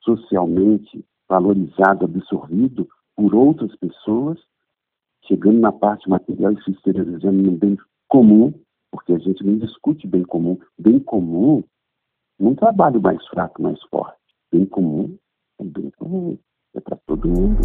socialmente 0.00 1.04
valorizado, 1.28 2.04
absorvido 2.04 2.88
por 3.16 3.34
outras 3.34 3.74
pessoas, 3.76 4.38
chegando 5.26 5.58
na 5.58 5.72
parte 5.72 6.08
material 6.08 6.52
e 6.52 6.62
se 6.62 6.70
exteriorizando 6.70 7.42
no 7.42 7.52
bem 7.52 7.76
comum, 8.08 8.54
porque 8.92 9.12
a 9.12 9.18
gente 9.18 9.44
não 9.44 9.58
discute 9.58 10.06
bem 10.06 10.22
comum. 10.22 10.58
Bem 10.78 11.00
comum 11.00 11.64
não 12.38 12.54
trabalho 12.54 13.00
mais 13.00 13.26
fraco, 13.28 13.62
mais 13.62 13.82
forte. 13.84 14.18
Bem 14.52 14.66
comum 14.66 15.16
é 15.58 15.64
bem 15.64 15.90
comum, 15.96 16.38
é 16.74 16.80
para 16.80 16.96
todo 17.06 17.28
mundo. 17.28 17.60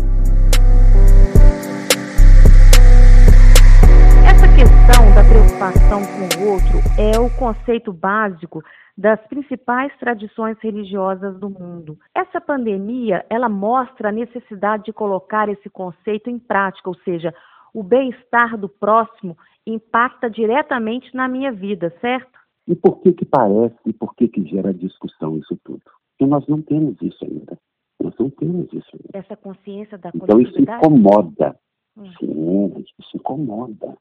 Questão 5.09 5.15
da 5.15 5.23
preocupação 5.23 6.01
com 6.01 6.43
o 6.43 6.51
outro 6.51 6.77
é 6.97 7.19
o 7.19 7.29
conceito 7.37 7.91
básico 7.91 8.61
das 8.97 9.19
principais 9.27 9.91
tradições 9.97 10.57
religiosas 10.61 11.39
do 11.39 11.49
mundo. 11.49 11.97
Essa 12.13 12.39
pandemia, 12.39 13.25
ela 13.29 13.49
mostra 13.49 14.09
a 14.09 14.11
necessidade 14.11 14.85
de 14.85 14.93
colocar 14.93 15.49
esse 15.49 15.69
conceito 15.69 16.29
em 16.29 16.37
prática, 16.37 16.89
ou 16.89 16.95
seja, 16.97 17.33
o 17.73 17.81
bem-estar 17.81 18.57
do 18.57 18.67
próximo 18.67 19.37
impacta 19.65 20.29
diretamente 20.29 21.13
na 21.15 21.27
minha 21.27 21.51
vida, 21.51 21.93
certo? 22.01 22.37
E 22.67 22.75
por 22.75 22.99
que 23.01 23.13
que 23.13 23.25
parece 23.25 23.77
e 23.85 23.93
por 23.93 24.13
que 24.15 24.27
que 24.27 24.43
gera 24.45 24.73
discussão 24.73 25.37
isso 25.37 25.57
tudo? 25.63 25.81
Porque 26.11 26.29
nós 26.29 26.45
não 26.47 26.61
temos 26.61 26.95
isso 27.01 27.23
ainda. 27.23 27.57
Nós 28.01 28.13
não 28.19 28.29
temos 28.29 28.71
isso 28.73 28.89
ainda. 28.93 29.09
Essa 29.13 29.35
consciência 29.35 29.97
da 29.97 30.11
Então 30.13 30.39
isso 30.39 30.59
incomoda. 30.59 31.55
Hum. 31.97 32.11
Sim, 32.19 32.85
isso 32.99 33.17
incomoda. 33.17 33.97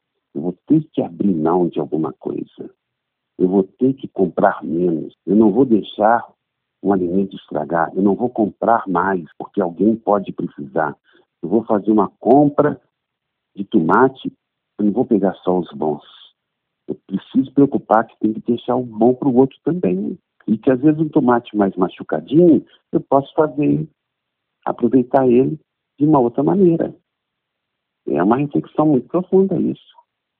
Ter 0.69 0.87
que 0.93 1.01
abrir 1.01 1.35
mão 1.35 1.67
de 1.67 1.81
alguma 1.81 2.13
coisa 2.13 2.69
eu 3.39 3.47
vou 3.47 3.63
ter 3.63 3.93
que 3.93 4.07
comprar 4.09 4.61
menos, 4.61 5.15
eu 5.25 5.33
não 5.33 5.49
vou 5.49 5.65
deixar 5.65 6.27
um 6.83 6.91
alimento 6.91 7.37
estragar, 7.37 7.89
eu 7.95 8.01
não 8.01 8.13
vou 8.13 8.29
comprar 8.29 8.85
mais 8.85 9.25
porque 9.37 9.61
alguém 9.61 9.95
pode 9.95 10.33
precisar. 10.33 10.95
Eu 11.41 11.47
vou 11.47 11.63
fazer 11.63 11.89
uma 11.89 12.09
compra 12.19 12.79
de 13.55 13.63
tomate, 13.63 14.31
eu 14.77 14.85
não 14.85 14.91
vou 14.91 15.05
pegar 15.05 15.33
só 15.35 15.57
os 15.57 15.71
bons. 15.71 16.03
Eu 16.85 16.95
preciso 17.07 17.53
preocupar 17.53 18.05
que 18.05 18.19
tem 18.19 18.33
que 18.33 18.41
deixar 18.41 18.75
o 18.75 18.83
bom 18.83 19.13
para 19.13 19.29
o 19.29 19.35
outro 19.35 19.57
também. 19.63 20.17
E 20.45 20.57
que 20.57 20.69
às 20.69 20.81
vezes 20.81 20.99
um 20.99 21.07
tomate 21.07 21.55
mais 21.55 21.73
machucadinho, 21.77 22.65
eu 22.91 22.99
posso 22.99 23.33
fazer, 23.35 23.87
aproveitar 24.65 25.27
ele 25.27 25.57
de 25.97 26.05
uma 26.05 26.19
outra 26.19 26.43
maneira. 26.43 26.93
É 28.07 28.21
uma 28.21 28.37
reflexão 28.37 28.87
muito 28.87 29.07
profunda 29.07 29.57
isso. 29.57 29.98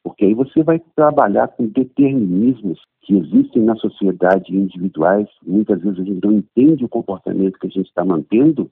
Porque 0.09 0.25
aí 0.25 0.33
você 0.33 0.63
vai 0.63 0.79
trabalhar 0.95 1.49
com 1.49 1.67
determinismos 1.67 2.81
que 3.03 3.15
existem 3.15 3.61
na 3.61 3.75
sociedade 3.75 4.55
individuais. 4.55 5.27
Muitas 5.45 5.79
vezes 5.83 5.99
a 5.99 6.03
gente 6.03 6.25
não 6.25 6.33
entende 6.33 6.83
o 6.83 6.89
comportamento 6.89 7.59
que 7.59 7.67
a 7.67 7.69
gente 7.69 7.87
está 7.87 8.03
mantendo, 8.03 8.71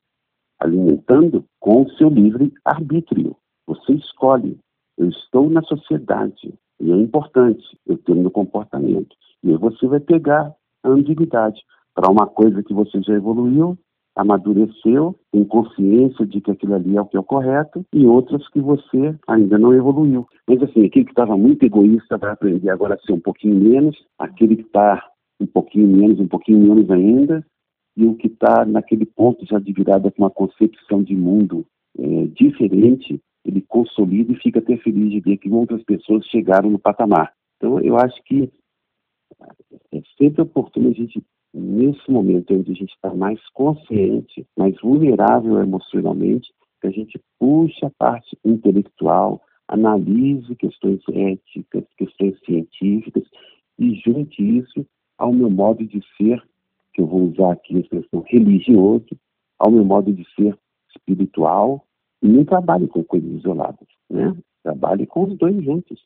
alimentando, 0.59 1.45
com 1.59 1.83
o 1.83 1.89
seu 1.91 2.09
livre 2.09 2.51
arbítrio. 2.65 3.35
Você 3.67 3.93
escolhe. 3.93 4.57
Eu 4.97 5.09
estou 5.09 5.47
na 5.47 5.61
sociedade 5.61 6.55
e 6.79 6.91
é 6.91 6.95
importante 6.95 7.63
eu 7.85 7.99
ter 7.99 8.15
meu 8.15 8.31
comportamento. 8.31 9.15
E 9.43 9.51
aí 9.51 9.57
você 9.57 9.85
vai 9.85 9.99
pegar 9.99 10.51
a 10.83 10.89
ambiguidade 10.89 11.61
para 11.93 12.09
uma 12.09 12.25
coisa 12.25 12.63
que 12.63 12.73
você 12.73 12.99
já 13.03 13.13
evoluiu 13.13 13.77
amadureceu, 14.17 15.15
tem 15.31 15.43
consciência 15.45 16.25
de 16.25 16.41
que 16.41 16.51
aquilo 16.51 16.75
ali 16.75 16.97
é 16.97 17.01
o 17.01 17.05
que 17.05 17.15
é 17.15 17.19
o 17.19 17.23
correto, 17.23 17.85
e 17.93 18.05
outras 18.05 18.47
que 18.49 18.59
você 18.59 19.15
ainda 19.27 19.57
não 19.57 19.73
evoluiu. 19.73 20.27
Mas 20.47 20.61
assim, 20.63 20.85
aquele 20.85 21.05
que 21.05 21.11
estava 21.11 21.37
muito 21.37 21.63
egoísta 21.63 22.17
vai 22.17 22.31
aprender 22.31 22.69
agora 22.69 22.95
a 22.95 22.99
ser 22.99 23.13
um 23.13 23.19
pouquinho 23.19 23.55
menos, 23.55 23.95
aquele 24.17 24.55
que 24.55 24.63
está 24.63 25.03
um 25.39 25.45
pouquinho 25.45 25.87
menos, 25.87 26.19
um 26.19 26.27
pouquinho 26.27 26.59
menos 26.59 26.89
ainda, 26.89 27.45
e 27.95 28.05
o 28.05 28.15
que 28.15 28.27
está 28.27 28.65
naquele 28.65 29.05
ponto 29.05 29.45
já 29.45 29.59
de 29.59 29.71
virada 29.71 30.11
com 30.11 30.23
uma 30.23 30.29
concepção 30.29 31.01
de 31.03 31.15
mundo 31.15 31.65
é, 31.97 32.27
diferente, 32.27 33.19
ele 33.45 33.61
consolida 33.61 34.33
e 34.33 34.39
fica 34.39 34.59
até 34.59 34.77
feliz 34.77 35.09
de 35.11 35.19
ver 35.19 35.37
que 35.37 35.49
outras 35.49 35.83
pessoas 35.83 36.25
chegaram 36.27 36.69
no 36.69 36.79
patamar. 36.79 37.33
Então, 37.57 37.79
eu 37.79 37.97
acho 37.97 38.21
que 38.23 38.51
é 39.91 40.01
sempre 40.17 40.41
oportuno 40.41 40.89
a 40.89 40.93
gente 40.93 41.23
nesse 41.57 42.09
momento 42.09 42.53
onde 42.53 42.71
a 42.71 42.75
gente 42.75 42.93
está 42.93 43.13
mais 43.13 43.39
consciente, 43.49 44.45
mais 44.57 44.75
vulnerável 44.81 45.61
emocionalmente, 45.61 46.53
que 46.79 46.87
a 46.87 46.91
gente 46.91 47.19
puxe 47.39 47.85
a 47.85 47.89
parte 47.97 48.37
intelectual, 48.45 49.41
analise 49.67 50.55
questões 50.55 51.01
éticas, 51.11 51.83
questões 51.97 52.39
científicas 52.45 53.23
e 53.79 53.95
junte 53.95 54.41
isso 54.41 54.85
ao 55.17 55.33
meu 55.33 55.49
modo 55.49 55.83
de 55.85 56.01
ser, 56.15 56.41
que 56.93 57.01
eu 57.01 57.07
vou 57.07 57.23
usar 57.23 57.53
aqui 57.53 57.75
a 57.75 57.79
expressão 57.79 58.23
religioso, 58.27 59.17
ao 59.59 59.71
meu 59.71 59.83
modo 59.83 60.13
de 60.13 60.23
ser 60.35 60.57
espiritual, 60.95 61.83
e 62.21 62.27
não 62.27 62.45
trabalhe 62.45 62.87
com 62.87 63.03
coisas 63.03 63.31
isoladas, 63.31 63.87
né? 64.09 64.35
Trabalhe 64.63 65.05
com 65.05 65.23
os 65.23 65.37
dois 65.37 65.63
juntos. 65.63 66.03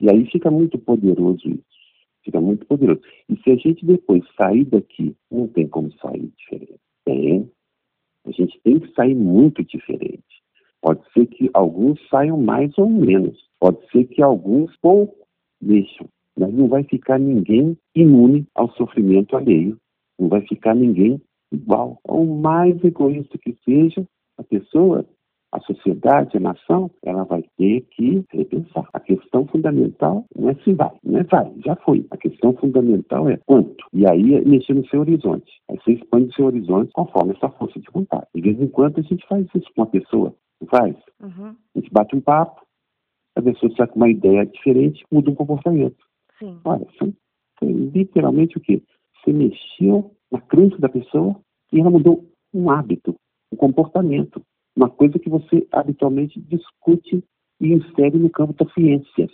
E 0.00 0.10
aí 0.10 0.26
fica 0.26 0.50
muito 0.50 0.78
poderoso 0.78 1.48
isso. 1.48 1.71
Fica 2.24 2.40
muito 2.40 2.66
poderoso. 2.66 3.00
E 3.28 3.36
se 3.42 3.50
a 3.50 3.56
gente 3.56 3.84
depois 3.84 4.22
sair 4.40 4.64
daqui, 4.64 5.14
não 5.30 5.48
tem 5.48 5.68
como 5.68 5.92
sair 5.98 6.30
diferente. 6.36 6.80
Tem. 7.04 7.50
A 8.24 8.30
gente 8.30 8.60
tem 8.62 8.78
que 8.78 8.92
sair 8.94 9.14
muito 9.14 9.64
diferente. 9.64 10.22
Pode 10.80 11.00
ser 11.12 11.26
que 11.26 11.50
alguns 11.52 12.00
saiam 12.08 12.36
mais 12.40 12.76
ou 12.78 12.88
menos. 12.88 13.38
Pode 13.58 13.78
ser 13.90 14.04
que 14.04 14.22
alguns 14.22 14.76
pouco 14.78 15.26
deixam. 15.60 16.08
Mas 16.38 16.52
não 16.52 16.68
vai 16.68 16.82
ficar 16.84 17.18
ninguém 17.18 17.76
imune 17.94 18.46
ao 18.54 18.70
sofrimento 18.72 19.36
alheio. 19.36 19.76
Não 20.18 20.28
vai 20.28 20.40
ficar 20.42 20.74
ninguém 20.74 21.20
igual. 21.52 22.00
Ao 22.06 22.24
mais 22.24 22.82
egoísta 22.82 23.38
que 23.38 23.56
seja 23.64 24.06
a 24.38 24.42
pessoa, 24.42 25.06
a 25.52 25.60
sociedade, 25.60 26.36
a 26.36 26.40
nação, 26.40 26.90
ela 27.04 27.24
vai 27.24 27.44
ter 27.58 27.82
que 27.90 28.24
repensar. 28.32 28.88
A 28.92 28.98
questão 28.98 29.46
fundamental 29.46 30.24
não 30.34 30.48
é 30.48 30.54
se 30.64 30.72
vai, 30.72 30.90
não 31.04 31.20
é 31.20 31.24
vai, 31.24 31.52
já 31.64 31.76
foi. 31.76 32.06
A 32.10 32.16
questão 32.16 32.54
fundamental 32.54 33.28
é 33.28 33.36
quanto. 33.44 33.86
E 33.92 34.06
aí 34.06 34.34
é 34.34 34.40
mexer 34.40 34.72
no 34.72 34.86
seu 34.88 35.00
horizonte. 35.00 35.52
Aí 35.70 35.78
você 35.78 35.92
expande 35.92 36.30
o 36.30 36.34
seu 36.34 36.46
horizonte 36.46 36.90
conforme 36.92 37.34
essa 37.34 37.50
força 37.50 37.78
de 37.78 37.90
vontade. 37.92 38.26
De 38.34 38.40
vez 38.40 38.58
em 38.58 38.68
quando 38.68 38.98
a 38.98 39.02
gente 39.02 39.26
faz 39.28 39.46
isso 39.54 39.68
com 39.74 39.82
uma 39.82 39.86
pessoa, 39.86 40.34
não 40.58 40.68
faz? 40.68 40.96
Uhum. 41.20 41.54
A 41.76 41.78
gente 41.78 41.92
bate 41.92 42.16
um 42.16 42.20
papo, 42.20 42.62
a 43.36 43.42
pessoa 43.42 43.70
sai 43.76 43.86
com 43.88 43.96
uma 43.96 44.10
ideia 44.10 44.46
diferente, 44.46 45.04
muda 45.12 45.30
um 45.30 45.34
comportamento. 45.34 46.02
Sim. 46.38 46.58
Olha, 46.64 46.86
foi, 46.98 47.12
foi 47.58 47.68
literalmente 47.68 48.56
o 48.56 48.60
quê? 48.60 48.82
Você 49.22 49.32
mexeu 49.34 50.12
na 50.30 50.40
crença 50.40 50.78
da 50.78 50.88
pessoa 50.88 51.36
e 51.70 51.78
ela 51.78 51.90
mudou 51.90 52.24
um 52.54 52.70
hábito, 52.70 53.14
um 53.52 53.56
comportamento 53.56 54.42
uma 54.76 54.88
coisa 54.88 55.18
que 55.18 55.28
você 55.28 55.66
habitualmente 55.72 56.40
discute 56.40 57.22
e 57.60 57.72
insere 57.72 58.18
no 58.18 58.30
campo 58.30 58.52
das 58.52 58.72
ciências. 58.74 59.30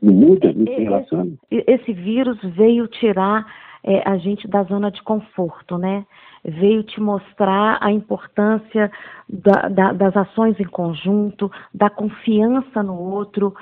Não 0.00 0.14
muda, 0.14 0.52
não 0.52 0.64
se 0.64 0.80
relaciona. 0.80 1.32
Esse 1.50 1.92
vírus 1.92 2.38
veio 2.42 2.86
tirar 2.86 3.44
é, 3.82 4.08
a 4.08 4.16
gente 4.16 4.46
da 4.46 4.62
zona 4.62 4.92
de 4.92 5.02
conforto, 5.02 5.76
né? 5.76 6.06
Veio 6.44 6.84
te 6.84 7.00
mostrar 7.00 7.78
a 7.80 7.90
importância 7.90 8.90
da, 9.28 9.68
da, 9.68 9.92
das 9.92 10.16
ações 10.16 10.58
em 10.60 10.64
conjunto, 10.64 11.50
da 11.74 11.90
confiança 11.90 12.80
no 12.82 12.96
outro, 12.96 13.54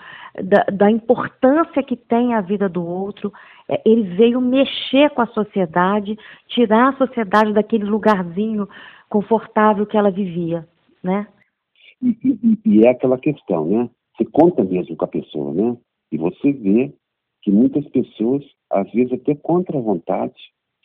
da, 0.43 0.65
da, 0.71 0.91
importância 0.91 1.83
que 1.83 1.97
tem 1.97 2.35
a 2.35 2.43
vida 2.43 2.69
do 2.69 2.85
outro. 2.85 3.33
É, 3.67 3.81
ele 3.87 4.03
veio 4.15 4.43
mexer 4.43 5.09
com 5.11 5.23
a 5.23 5.27
sociedade, 5.29 6.19
tirar 6.49 6.91
a 6.91 6.97
sociedade 6.99 7.55
daquele 7.55 7.85
lugarzinho 7.85 8.69
confortável 9.09 9.87
que 9.87 9.97
ela 9.97 10.11
vivia 10.11 10.67
né? 11.03 11.27
E, 12.03 12.17
e, 12.25 12.59
e, 12.65 12.87
é 12.87 12.91
aquela 12.91 13.19
questão, 13.19 13.67
né? 13.67 13.91
Você 14.17 14.25
conta 14.27 14.65
mesmo 14.65 14.97
com 14.97 15.05
a 15.05 15.09
pessoa, 15.09 15.53
né? 15.53 15.77
E 16.13 16.17
você 16.17 16.53
vê 16.53 16.93
que 17.43 17.51
muitas 17.51 17.87
pessoas, 17.89 18.45
às 18.71 18.91
vezes 18.93 19.13
até 19.13 19.35
contra 19.35 19.79
a 19.79 19.83
vontade, 19.83 20.35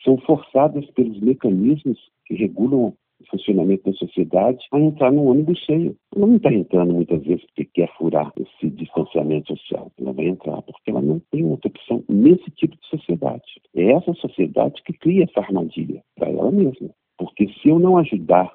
são 0.04 0.18
forçadas 0.18 0.86
pelos 0.92 1.18
mecanismos 1.20 1.98
que 2.26 2.34
regulam 2.34 2.94
o 3.20 3.26
funcionamento 3.30 3.90
da 3.90 3.96
sociedade 3.96 4.58
a 4.72 4.78
entrar 4.78 5.10
no 5.10 5.24
ônibus 5.24 5.58
cheio. 5.60 5.96
Ela 6.14 6.26
não 6.26 6.36
está 6.36 6.52
entrando 6.52 6.94
muitas 6.94 7.22
vezes 7.22 7.44
porque 7.46 7.64
quer 7.64 7.90
furar 7.96 8.32
esse 8.36 8.70
distanciamento 8.70 9.56
social. 9.56 9.90
Ela 9.98 10.12
vai 10.12 10.26
entrar 10.26 10.60
porque 10.62 10.90
ela 10.90 11.00
não 11.00 11.20
tem 11.30 11.44
outra 11.44 11.68
opção 11.68 12.04
nesse 12.08 12.50
tipo 12.52 12.76
de 12.76 12.86
sociedade. 12.88 13.44
É 13.74 13.92
essa 13.92 14.12
sociedade 14.14 14.82
que 14.82 14.92
cria 14.92 15.24
essa 15.24 15.40
armadilha 15.40 16.02
para 16.14 16.30
ela 16.30 16.50
mesma. 16.50 16.90
Porque 17.18 17.48
se 17.48 17.68
eu 17.68 17.78
não 17.78 17.96
ajudar 17.96 18.52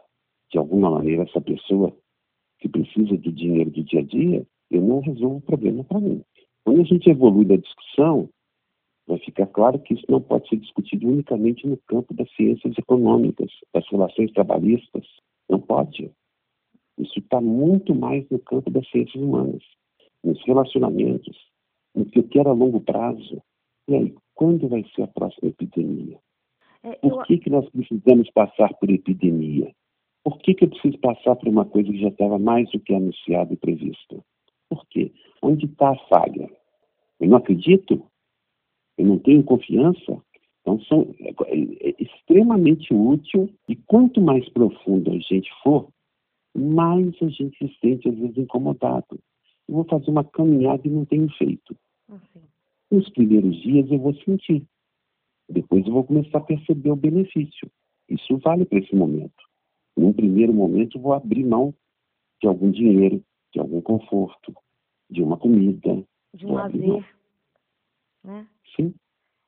de 0.52 0.58
alguma 0.58 0.90
maneira, 0.90 1.24
essa 1.24 1.42
pessoa 1.42 1.96
que 2.60 2.68
precisa 2.68 3.18
do 3.18 3.32
dinheiro 3.32 3.72
do 3.72 3.84
dia 3.84 4.02
a 4.02 4.04
dia, 4.04 4.46
eu 4.70 4.82
não 4.82 5.00
resolvo 5.00 5.38
o 5.38 5.42
problema 5.42 5.84
para 5.84 6.00
mim. 6.00 6.24
Quando 6.64 6.82
a 6.82 6.84
gente 6.84 7.10
evolui 7.10 7.46
na 7.46 7.56
discussão, 7.56 8.30
vai 9.08 9.18
ficar 9.20 9.48
claro 9.48 9.80
que 9.80 9.94
isso 9.94 10.06
não 10.10 10.22
pode 10.22 10.48
ser 10.48 10.58
discutido 10.58 11.08
unicamente 11.08 11.66
no 11.68 11.78
campo 11.88 12.14
das 12.14 12.30
ciências 12.36 12.78
econômicas, 12.78 13.52
das 13.74 13.88
relações 13.90 14.32
trabalhistas. 14.32 15.06
Não 15.50 15.60
pode. 15.60 16.12
Isso 16.98 17.20
está 17.20 17.42
muito 17.42 17.96
mais 17.96 18.30
no 18.30 18.40
campo 18.40 18.70
das 18.70 18.88
ciências 18.90 19.22
humanas, 19.22 19.64
nos 20.24 20.42
relacionamentos, 20.46 21.36
no 21.96 22.06
que 22.06 22.20
eu 22.20 22.28
quero 22.28 22.50
a 22.50 22.54
longo 22.54 22.80
prazo. 22.80 23.42
E 23.88 23.96
aí, 23.96 24.16
quando 24.36 24.68
vai 24.68 24.86
ser 24.96 25.04
a 25.04 25.08
próxima 25.08 25.50
epidemia? 25.50 26.20
É, 26.84 26.96
por 26.96 27.26
que, 27.26 27.38
que 27.38 27.50
nós 27.50 27.68
precisamos 27.70 28.30
passar 28.32 28.74
por 28.76 28.90
epidemia? 28.90 29.74
Por 30.24 30.38
que, 30.40 30.54
que 30.54 30.66
eu 30.66 30.70
preciso 30.70 30.98
passar 31.00 31.36
por 31.36 31.48
uma 31.48 31.66
coisa 31.66 31.92
que 31.92 32.00
já 32.00 32.10
estava 32.10 32.38
mais 32.38 32.70
do 32.72 32.80
que 32.80 32.94
anunciada 32.94 33.54
e 33.54 33.58
prevista? 33.58 34.24
Por 34.70 34.86
quê? 34.88 35.12
Onde 35.42 35.66
está 35.66 35.92
a 35.92 36.08
falha? 36.08 36.50
Eu 37.20 37.28
não 37.28 37.38
acredito? 37.38 38.06
Eu 38.98 39.06
não 39.06 39.20
tenho 39.20 39.44
confiança? 39.44 40.22
Então, 40.62 40.80
são, 40.82 41.16
é, 41.20 41.90
é 41.90 41.96
extremamente 42.00 42.94
útil 42.94 43.50
e 43.68 43.76
quanto 43.76 44.22
mais 44.22 44.48
profundo 44.50 45.12
a 45.12 45.18
gente 45.18 45.50
for, 45.64 45.90
mais 46.56 47.16
a 47.22 47.28
gente 47.28 47.58
se 47.58 47.80
sente, 47.80 48.08
às 48.08 48.16
vezes, 48.16 48.38
incomodado. 48.38 49.20
Eu 49.68 49.76
vou 49.76 49.84
fazer 49.86 50.10
uma 50.12 50.24
caminhada 50.24 50.82
e 50.86 50.92
não 50.92 51.06
tenho 51.06 51.30
feito. 51.32 51.76
Assim. 52.10 52.42
Nos 52.92 53.10
primeiros 53.10 53.60
dias 53.62 53.90
eu 53.90 54.00
vou 54.00 54.14
sentir. 54.16 54.64
Depois 55.50 55.86
eu 55.86 55.94
vou 55.94 56.04
começar 56.04 56.38
a 56.38 56.42
perceber 56.42 56.92
o 56.92 56.96
benefício. 56.96 57.72
Isso 58.10 58.38
vale 58.38 58.66
para 58.66 58.80
esse 58.80 58.94
momento. 58.96 59.51
Num 60.02 60.14
primeiro 60.14 60.52
momento, 60.52 60.98
eu 60.98 61.02
vou 61.02 61.14
abrir 61.14 61.44
mão 61.44 61.76
de 62.42 62.48
algum 62.48 62.72
dinheiro, 62.72 63.24
de 63.54 63.60
algum 63.60 63.80
conforto, 63.82 64.52
de 65.08 65.22
uma 65.22 65.38
comida. 65.38 66.04
De 66.34 66.44
um 66.48 66.54
lazer. 66.54 67.06
Né? 68.24 68.48
Sim. 68.76 68.96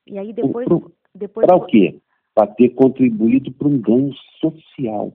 E 0.06 0.16
aí 0.16 0.32
depois. 0.32 0.68
depois... 1.12 1.44
Para 1.44 1.56
o 1.56 1.66
quê? 1.66 2.00
Para 2.32 2.46
ter 2.54 2.68
contribuído 2.70 3.50
para 3.50 3.66
um 3.66 3.80
ganho 3.80 4.14
social, 4.40 5.12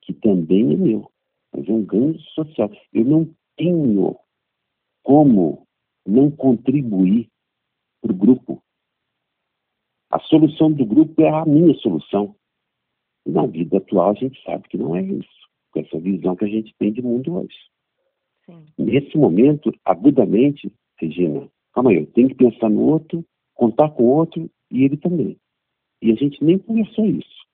que 0.00 0.14
também 0.14 0.72
é 0.72 0.76
meu. 0.78 1.12
Mas 1.52 1.68
é 1.68 1.72
um 1.72 1.84
ganho 1.84 2.18
social. 2.18 2.70
Eu 2.94 3.04
não 3.04 3.28
tenho 3.54 4.16
como 5.02 5.66
não 6.06 6.30
contribuir 6.30 7.28
para 8.00 8.12
o 8.12 8.16
grupo. 8.16 8.62
A 10.10 10.18
solução 10.20 10.72
do 10.72 10.86
grupo 10.86 11.20
é 11.20 11.28
a 11.28 11.44
minha 11.44 11.74
solução. 11.80 12.34
Na 13.28 13.44
vida 13.44 13.76
atual, 13.76 14.12
a 14.12 14.14
gente 14.14 14.42
sabe 14.42 14.66
que 14.70 14.78
não 14.78 14.96
é 14.96 15.02
isso, 15.02 15.28
com 15.70 15.80
essa 15.80 16.00
visão 16.00 16.34
que 16.34 16.46
a 16.46 16.48
gente 16.48 16.74
tem 16.78 16.90
de 16.90 17.02
mundo 17.02 17.36
hoje. 17.36 17.58
Sim. 18.46 18.64
Nesse 18.78 19.18
momento, 19.18 19.70
agudamente, 19.84 20.72
Regina, 20.98 21.46
calma 21.74 21.90
aí, 21.90 21.98
eu 21.98 22.06
tenho 22.06 22.28
que 22.28 22.34
pensar 22.36 22.70
no 22.70 22.80
outro, 22.80 23.22
contar 23.54 23.90
com 23.90 24.04
o 24.04 24.16
outro 24.16 24.50
e 24.70 24.82
ele 24.82 24.96
também. 24.96 25.36
E 26.00 26.10
a 26.10 26.14
gente 26.14 26.42
nem 26.42 26.58
conversou 26.58 27.04
isso. 27.04 27.46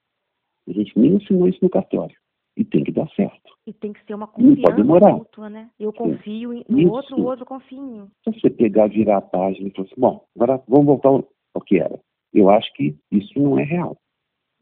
A 0.68 0.72
gente 0.72 0.96
nem 0.96 1.14
ensinou 1.14 1.48
isso 1.48 1.58
no 1.60 1.68
cartório. 1.68 2.16
E 2.56 2.64
tem 2.64 2.84
que 2.84 2.92
dar 2.92 3.08
certo. 3.16 3.52
E 3.66 3.72
tem 3.72 3.92
que 3.92 4.04
ser 4.04 4.14
uma 4.14 4.28
confiança 4.28 5.10
mútua, 5.10 5.50
né? 5.50 5.70
Eu 5.76 5.92
confio 5.92 6.52
Sim. 6.52 6.64
no 6.68 6.78
isso. 6.78 6.92
outro, 6.92 7.16
o 7.20 7.24
outro 7.24 7.44
confia 7.44 7.78
em 7.78 7.82
mim. 7.82 8.10
Se 8.22 8.30
você 8.32 8.48
pegar, 8.48 8.86
virar 8.86 9.16
a 9.16 9.22
página 9.22 9.66
e 9.66 9.72
falar 9.72 9.88
assim, 9.88 10.00
bom, 10.00 10.24
agora 10.36 10.62
vamos 10.68 10.86
voltar 10.86 11.08
ao 11.08 11.60
que 11.66 11.80
era. 11.80 11.98
Eu 12.32 12.48
acho 12.48 12.72
que 12.74 12.96
isso 13.10 13.40
não 13.40 13.58
é 13.58 13.64
real. 13.64 13.96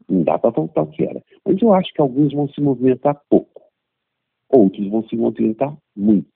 Não 0.09 0.23
dá 0.23 0.37
para 0.37 0.51
voltar 0.51 0.81
ao 0.81 0.87
que 0.87 1.03
era. 1.03 1.21
Mas 1.45 1.61
eu 1.61 1.73
acho 1.73 1.93
que 1.93 2.01
alguns 2.01 2.33
vão 2.33 2.47
se 2.49 2.61
movimentar 2.61 3.21
pouco. 3.29 3.61
Outros 4.49 4.87
vão 4.89 5.07
se 5.07 5.15
movimentar 5.15 5.75
muito. 5.95 6.31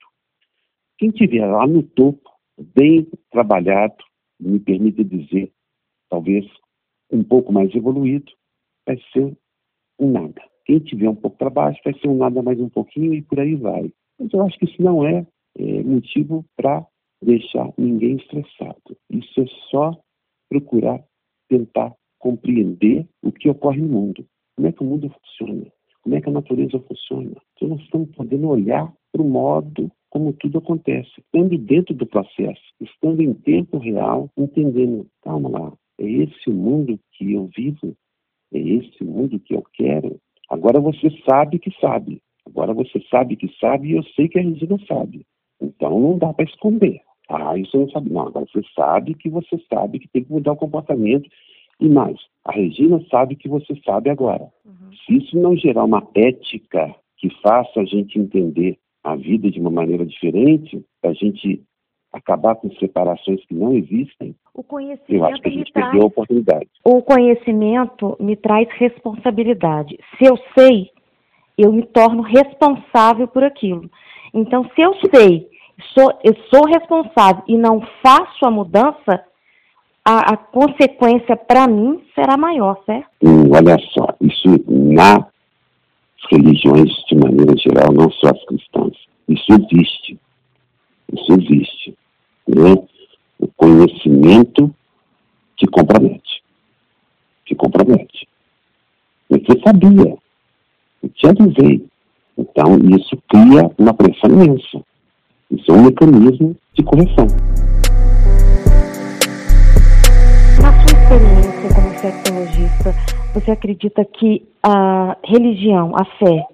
Quem 0.98 1.10
estiver 1.10 1.46
lá 1.46 1.66
no 1.66 1.82
topo, 1.82 2.28
bem 2.74 3.06
trabalhado, 3.30 3.96
me 4.40 4.58
permita 4.58 5.04
dizer, 5.04 5.52
talvez 6.08 6.44
um 7.10 7.22
pouco 7.22 7.52
mais 7.52 7.74
evoluído, 7.74 8.32
vai 8.86 8.98
ser 9.12 9.36
um 9.98 10.10
nada. 10.10 10.42
Quem 10.64 10.80
tiver 10.80 11.08
um 11.08 11.14
pouco 11.14 11.36
para 11.36 11.50
baixo 11.50 11.80
vai 11.84 11.94
ser 11.94 12.08
um 12.08 12.16
nada 12.16 12.42
mais 12.42 12.60
um 12.60 12.68
pouquinho 12.68 13.14
e 13.14 13.22
por 13.22 13.40
aí 13.40 13.54
vai. 13.54 13.92
Mas 14.18 14.32
eu 14.32 14.42
acho 14.42 14.58
que 14.58 14.64
isso 14.64 14.82
não 14.82 15.06
é, 15.06 15.26
é 15.56 15.82
motivo 15.82 16.44
para 16.56 16.86
deixar 17.22 17.72
ninguém 17.78 18.16
estressado. 18.16 18.96
Isso 19.10 19.40
é 19.40 19.46
só 19.70 19.92
procurar 20.48 21.02
tentar 21.48 21.94
compreender 22.18 23.06
o 23.22 23.32
que 23.32 23.48
ocorre 23.48 23.80
no 23.80 23.88
mundo. 23.88 24.26
Como 24.56 24.68
é 24.68 24.72
que 24.72 24.82
o 24.82 24.86
mundo 24.86 25.10
funciona? 25.10 25.66
Como 26.02 26.16
é 26.16 26.20
que 26.20 26.28
a 26.28 26.32
natureza 26.32 26.78
funciona? 26.80 27.36
Então 27.54 27.68
nós 27.68 27.80
estamos 27.80 28.10
podendo 28.16 28.48
olhar 28.48 28.92
para 29.12 29.22
o 29.22 29.28
modo 29.28 29.90
como 30.10 30.32
tudo 30.32 30.58
acontece, 30.58 31.10
estando 31.18 31.56
dentro 31.58 31.94
do 31.94 32.06
processo, 32.06 32.62
estando 32.80 33.20
em 33.20 33.34
tempo 33.34 33.78
real, 33.78 34.30
entendendo, 34.36 35.06
calma 35.22 35.48
lá, 35.48 35.72
é 35.98 36.04
esse 36.04 36.48
o 36.48 36.54
mundo 36.54 36.98
que 37.12 37.32
eu 37.32 37.50
vivo, 37.54 37.94
é 38.52 38.58
esse 38.58 39.02
o 39.02 39.06
mundo 39.06 39.38
que 39.38 39.54
eu 39.54 39.62
quero. 39.74 40.18
Agora 40.48 40.80
você 40.80 41.10
sabe 41.28 41.58
que 41.58 41.70
sabe, 41.78 42.22
agora 42.46 42.72
você 42.72 43.00
sabe 43.10 43.36
que 43.36 43.48
sabe 43.60 43.88
e 43.88 43.96
eu 43.96 44.02
sei 44.14 44.28
que 44.28 44.38
a 44.38 44.42
Regina 44.42 44.78
sabe. 44.86 45.26
Então 45.60 46.00
não 46.00 46.16
dá 46.16 46.32
para 46.32 46.46
esconder. 46.46 47.00
Ah, 47.28 47.58
isso 47.58 47.76
eu 47.76 47.82
não 47.82 47.90
sabe. 47.90 48.10
Não, 48.10 48.26
agora 48.26 48.46
você 48.50 48.62
sabe 48.74 49.14
que 49.14 49.28
você 49.28 49.62
sabe 49.70 49.98
que 49.98 50.08
tem 50.08 50.24
que 50.24 50.32
mudar 50.32 50.52
o 50.52 50.56
comportamento 50.56 51.28
e 51.80 51.88
mais, 51.88 52.18
a 52.44 52.52
Regina 52.52 53.00
sabe 53.10 53.36
que 53.36 53.48
você 53.48 53.74
sabe 53.84 54.10
agora. 54.10 54.48
Uhum. 54.64 54.92
Se 55.06 55.16
isso 55.16 55.38
não 55.38 55.56
gerar 55.56 55.84
uma 55.84 56.06
ética 56.14 56.94
que 57.16 57.30
faça 57.42 57.80
a 57.80 57.84
gente 57.84 58.18
entender 58.18 58.78
a 59.04 59.16
vida 59.16 59.50
de 59.50 59.60
uma 59.60 59.70
maneira 59.70 60.04
diferente, 60.04 60.84
a 61.04 61.12
gente 61.12 61.62
acabar 62.12 62.56
com 62.56 62.70
separações 62.72 63.44
que 63.46 63.54
não 63.54 63.74
existem, 63.74 64.34
eu 65.08 65.24
acho 65.24 65.42
que 65.42 65.48
a 65.48 65.52
gente 65.52 65.72
perdeu 65.72 66.02
a 66.02 66.06
oportunidade. 66.06 66.68
O 66.84 67.02
conhecimento 67.02 68.16
me 68.18 68.34
traz 68.34 68.68
responsabilidade. 68.72 69.98
Se 70.16 70.28
eu 70.28 70.36
sei, 70.56 70.90
eu 71.56 71.72
me 71.72 71.84
torno 71.84 72.22
responsável 72.22 73.28
por 73.28 73.44
aquilo. 73.44 73.90
Então, 74.32 74.64
se 74.74 74.80
eu 74.80 74.94
sei, 75.14 75.48
sou, 75.94 76.10
eu 76.24 76.34
sou 76.52 76.66
responsável 76.66 77.42
e 77.46 77.56
não 77.56 77.80
faço 78.02 78.44
a 78.44 78.50
mudança, 78.50 79.24
a, 80.08 80.32
a 80.32 80.36
consequência 80.38 81.36
para 81.36 81.68
mim 81.68 82.00
será 82.14 82.38
maior, 82.38 82.80
certo? 82.86 83.10
Hum, 83.22 83.50
olha 83.54 83.76
só, 83.92 84.06
isso 84.22 84.48
nas 84.66 85.22
religiões, 86.30 86.90
de 87.10 87.14
maneira 87.14 87.54
geral, 87.58 87.92
não 87.92 88.10
só 88.12 88.28
as 88.30 88.42
cristãs, 88.46 88.94
isso 89.28 89.52
existe. 89.52 90.18
Isso 91.12 91.32
existe. 91.34 91.94
Né? 92.48 92.74
O 93.38 93.48
conhecimento 93.48 94.74
te 95.58 95.66
compromete. 95.66 96.42
Te 97.44 97.54
compromete. 97.54 98.26
Você 99.28 99.60
sabia. 99.62 100.16
Eu 101.02 101.08
te 101.10 101.26
avisei. 101.26 101.86
Então, 102.38 102.78
isso 102.96 103.14
cria 103.28 103.70
uma 103.76 103.92
pressão 103.92 104.30
imensa. 104.30 104.82
Isso 105.50 105.70
é 105.70 105.74
um 105.74 105.84
mecanismo 105.84 106.56
de 106.72 106.82
correção. 106.82 107.26
Experiência 111.08 111.74
como 111.74 111.98
sexologista, 111.98 112.92
você 113.32 113.50
acredita 113.50 114.04
que 114.04 114.46
a 114.62 115.16
religião, 115.24 115.92
a 115.96 116.04
fé, 116.04 116.46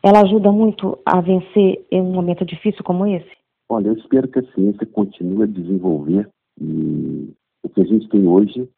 ela 0.00 0.20
ajuda 0.20 0.52
muito 0.52 0.96
a 1.04 1.20
vencer 1.20 1.84
em 1.90 2.00
um 2.00 2.12
momento 2.12 2.44
difícil 2.44 2.84
como 2.84 3.04
esse? 3.04 3.30
Olha, 3.68 3.88
eu 3.88 3.94
espero 3.94 4.28
que 4.28 4.38
a 4.38 4.52
ciência 4.52 4.86
continue 4.86 5.42
a 5.42 5.46
desenvolver 5.46 6.28
e 6.60 7.34
o 7.64 7.68
que 7.68 7.80
a 7.80 7.84
gente 7.84 8.08
tem 8.08 8.28
hoje, 8.28 8.70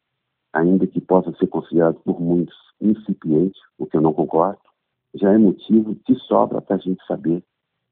ainda 0.51 0.87
que 0.87 0.99
possa 0.99 1.31
ser 1.37 1.45
considerado 1.45 1.99
por 2.03 2.19
muitos 2.19 2.57
incipiente, 2.81 3.59
o 3.77 3.85
que 3.85 3.97
eu 3.97 4.01
não 4.01 4.13
concordo, 4.13 4.59
já 5.13 5.31
é 5.31 5.37
motivo 5.37 5.95
de 6.07 6.15
sobra 6.21 6.59
para 6.59 6.77
a 6.77 6.79
gente 6.79 7.05
saber 7.05 7.43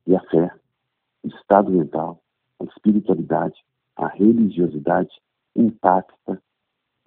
que 0.04 0.16
a 0.16 0.22
fé, 0.22 0.50
o 1.24 1.28
estado 1.28 1.70
mental, 1.70 2.20
a 2.60 2.64
espiritualidade, 2.64 3.62
a 3.96 4.08
religiosidade 4.08 5.12
impacta 5.56 6.42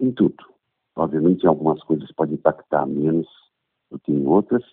em 0.01 0.11
tudo. 0.11 0.43
Obviamente, 0.95 1.47
algumas 1.47 1.81
coisas 1.83 2.11
podem 2.11 2.35
impactar 2.35 2.85
menos 2.85 3.27
do 3.89 3.99
que 3.99 4.11
em 4.11 4.25
outras. 4.25 4.63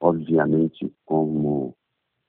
Obviamente, 0.00 0.92
como 1.04 1.74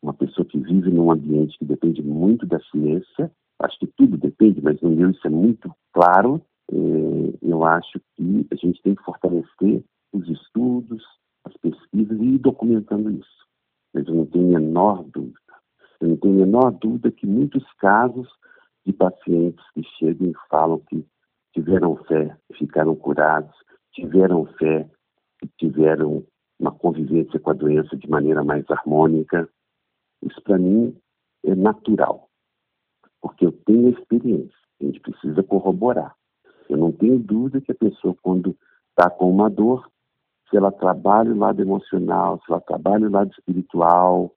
uma 0.01 0.13
pessoa 0.13 0.45
que 0.45 0.57
vive 0.57 0.89
num 0.89 1.11
ambiente 1.11 1.57
que 1.57 1.65
depende 1.65 2.01
muito 2.01 2.45
da 2.45 2.59
ciência, 2.71 3.31
acho 3.59 3.77
que 3.79 3.87
tudo 3.87 4.17
depende, 4.17 4.61
mas 4.61 4.79
no 4.81 4.89
meu 4.89 5.11
isso 5.11 5.25
é 5.25 5.29
muito 5.29 5.71
claro. 5.93 6.41
É, 6.71 6.75
eu 7.41 7.63
acho 7.65 7.99
que 8.15 8.47
a 8.51 8.55
gente 8.55 8.81
tem 8.81 8.95
que 8.95 9.03
fortalecer 9.03 9.83
os 10.13 10.27
estudos, 10.29 11.03
as 11.43 11.55
pesquisas 11.57 12.19
e 12.19 12.25
ir 12.25 12.37
documentando 12.39 13.11
isso. 13.11 13.47
Mas 13.93 14.07
eu 14.07 14.15
não 14.15 14.25
tenho 14.25 14.55
a 14.55 14.59
menor 14.59 15.03
dúvida. 15.03 15.37
Eu 15.99 16.09
não 16.09 16.17
tenho 16.17 16.35
a 16.35 16.45
menor 16.45 16.71
dúvida 16.71 17.11
que 17.11 17.25
muitos 17.25 17.63
casos 17.73 18.27
de 18.85 18.93
pacientes 18.93 19.63
que 19.73 19.83
chegam 19.99 20.29
e 20.29 20.33
falam 20.49 20.79
que 20.79 21.05
tiveram 21.57 21.95
fé, 22.03 22.37
ficaram 22.53 22.95
curados, 22.95 23.55
tiveram 23.91 24.45
fé 24.59 24.87
e 25.43 25.47
tiveram 25.57 26.23
uma 26.59 26.71
convivência 26.71 27.39
com 27.39 27.49
a 27.49 27.53
doença 27.53 27.97
de 27.97 28.07
maneira 28.07 28.43
mais 28.43 28.63
harmônica. 28.69 29.49
Isso 30.21 30.39
para 30.43 30.59
mim 30.59 30.95
é 31.43 31.55
natural, 31.55 32.29
porque 33.19 33.47
eu 33.47 33.51
tenho 33.51 33.89
experiência. 33.89 34.55
A 34.79 34.85
gente 34.85 34.99
precisa 34.99 35.41
corroborar. 35.41 36.15
Eu 36.69 36.77
não 36.77 36.91
tenho 36.91 37.17
dúvida 37.17 37.59
que 37.59 37.71
a 37.71 37.75
pessoa, 37.75 38.15
quando 38.21 38.55
está 38.89 39.09
com 39.09 39.27
uma 39.27 39.49
dor, 39.49 39.89
se 40.51 40.57
ela 40.57 40.71
trabalha 40.71 41.31
o 41.31 41.37
lado 41.37 41.59
emocional, 41.59 42.39
se 42.45 42.51
ela 42.51 42.61
trabalha 42.61 43.07
o 43.07 43.11
lado 43.11 43.31
espiritual, 43.31 44.31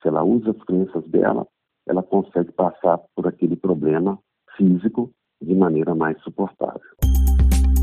se 0.00 0.06
ela 0.06 0.22
usa 0.22 0.52
as 0.52 0.62
crenças 0.62 1.04
dela, 1.08 1.44
ela 1.86 2.04
consegue 2.04 2.52
passar 2.52 2.98
por 3.16 3.26
aquele 3.26 3.56
problema 3.56 4.16
físico 4.56 5.12
de 5.42 5.54
maneira 5.54 5.94
mais 5.94 6.16
suportável. 6.22 6.80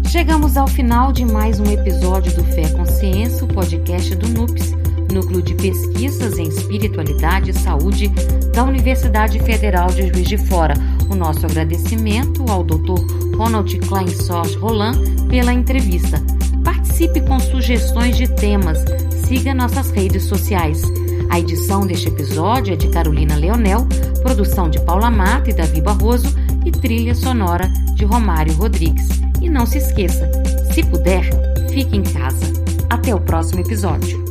Chegamos 0.08 0.58
ao 0.58 0.68
final 0.68 1.12
de 1.12 1.24
mais 1.24 1.60
um 1.60 1.66
episódio 1.66 2.34
do 2.36 2.44
Fé 2.44 2.68
Consciência, 2.70 3.46
o 3.46 3.48
podcast 3.48 4.16
do 4.16 4.28
NUPS, 4.30 4.74
Núcleo 5.14 5.42
de 5.42 5.54
Pesquisas 5.56 6.38
em 6.38 6.48
Espiritualidade 6.48 7.52
e 7.52 7.54
Saúde 7.54 8.10
da 8.54 8.64
Universidade 8.64 9.40
Federal 9.40 9.88
de 9.90 10.08
Juiz 10.08 10.28
de 10.28 10.38
Fora. 10.38 10.74
O 11.12 11.16
nosso 11.16 11.46
agradecimento 11.46 12.44
ao 12.50 12.64
Dr. 12.64 13.36
Ronald 13.36 13.78
Kleinsort 13.80 14.56
Roland 14.58 15.00
pela 15.30 15.54
entrevista. 15.54 16.18
Participe 16.64 17.22
com 17.22 17.40
sugestões 17.40 18.18
de 18.18 18.28
temas. 18.36 18.84
Siga 19.28 19.54
nossas 19.54 19.92
redes 19.92 20.24
sociais. 20.24 20.82
A 21.30 21.40
edição 21.40 21.86
deste 21.86 22.08
episódio 22.08 22.74
é 22.74 22.76
de 22.76 22.90
Carolina 22.90 23.36
Leonel, 23.36 23.88
produção 24.24 24.70
de 24.70 24.80
Paula 24.82 25.12
Mata 25.12 25.52
e 25.52 25.54
Davi 25.54 25.82
Barroso 25.82 26.28
e 26.70 26.72
trilha 26.72 27.16
sonora 27.16 27.68
de 27.96 28.06
Romário 28.06 28.54
Rodrigues. 28.54 29.10
E 29.42 29.50
não 29.50 29.66
se 29.66 29.80
esqueça, 29.80 30.30
se 30.72 30.84
puder, 30.84 31.24
fique 31.72 31.96
em 31.96 32.04
casa. 32.04 32.46
Até 32.90 33.14
o 33.14 33.20
próximo 33.20 33.62
episódio. 33.62 34.29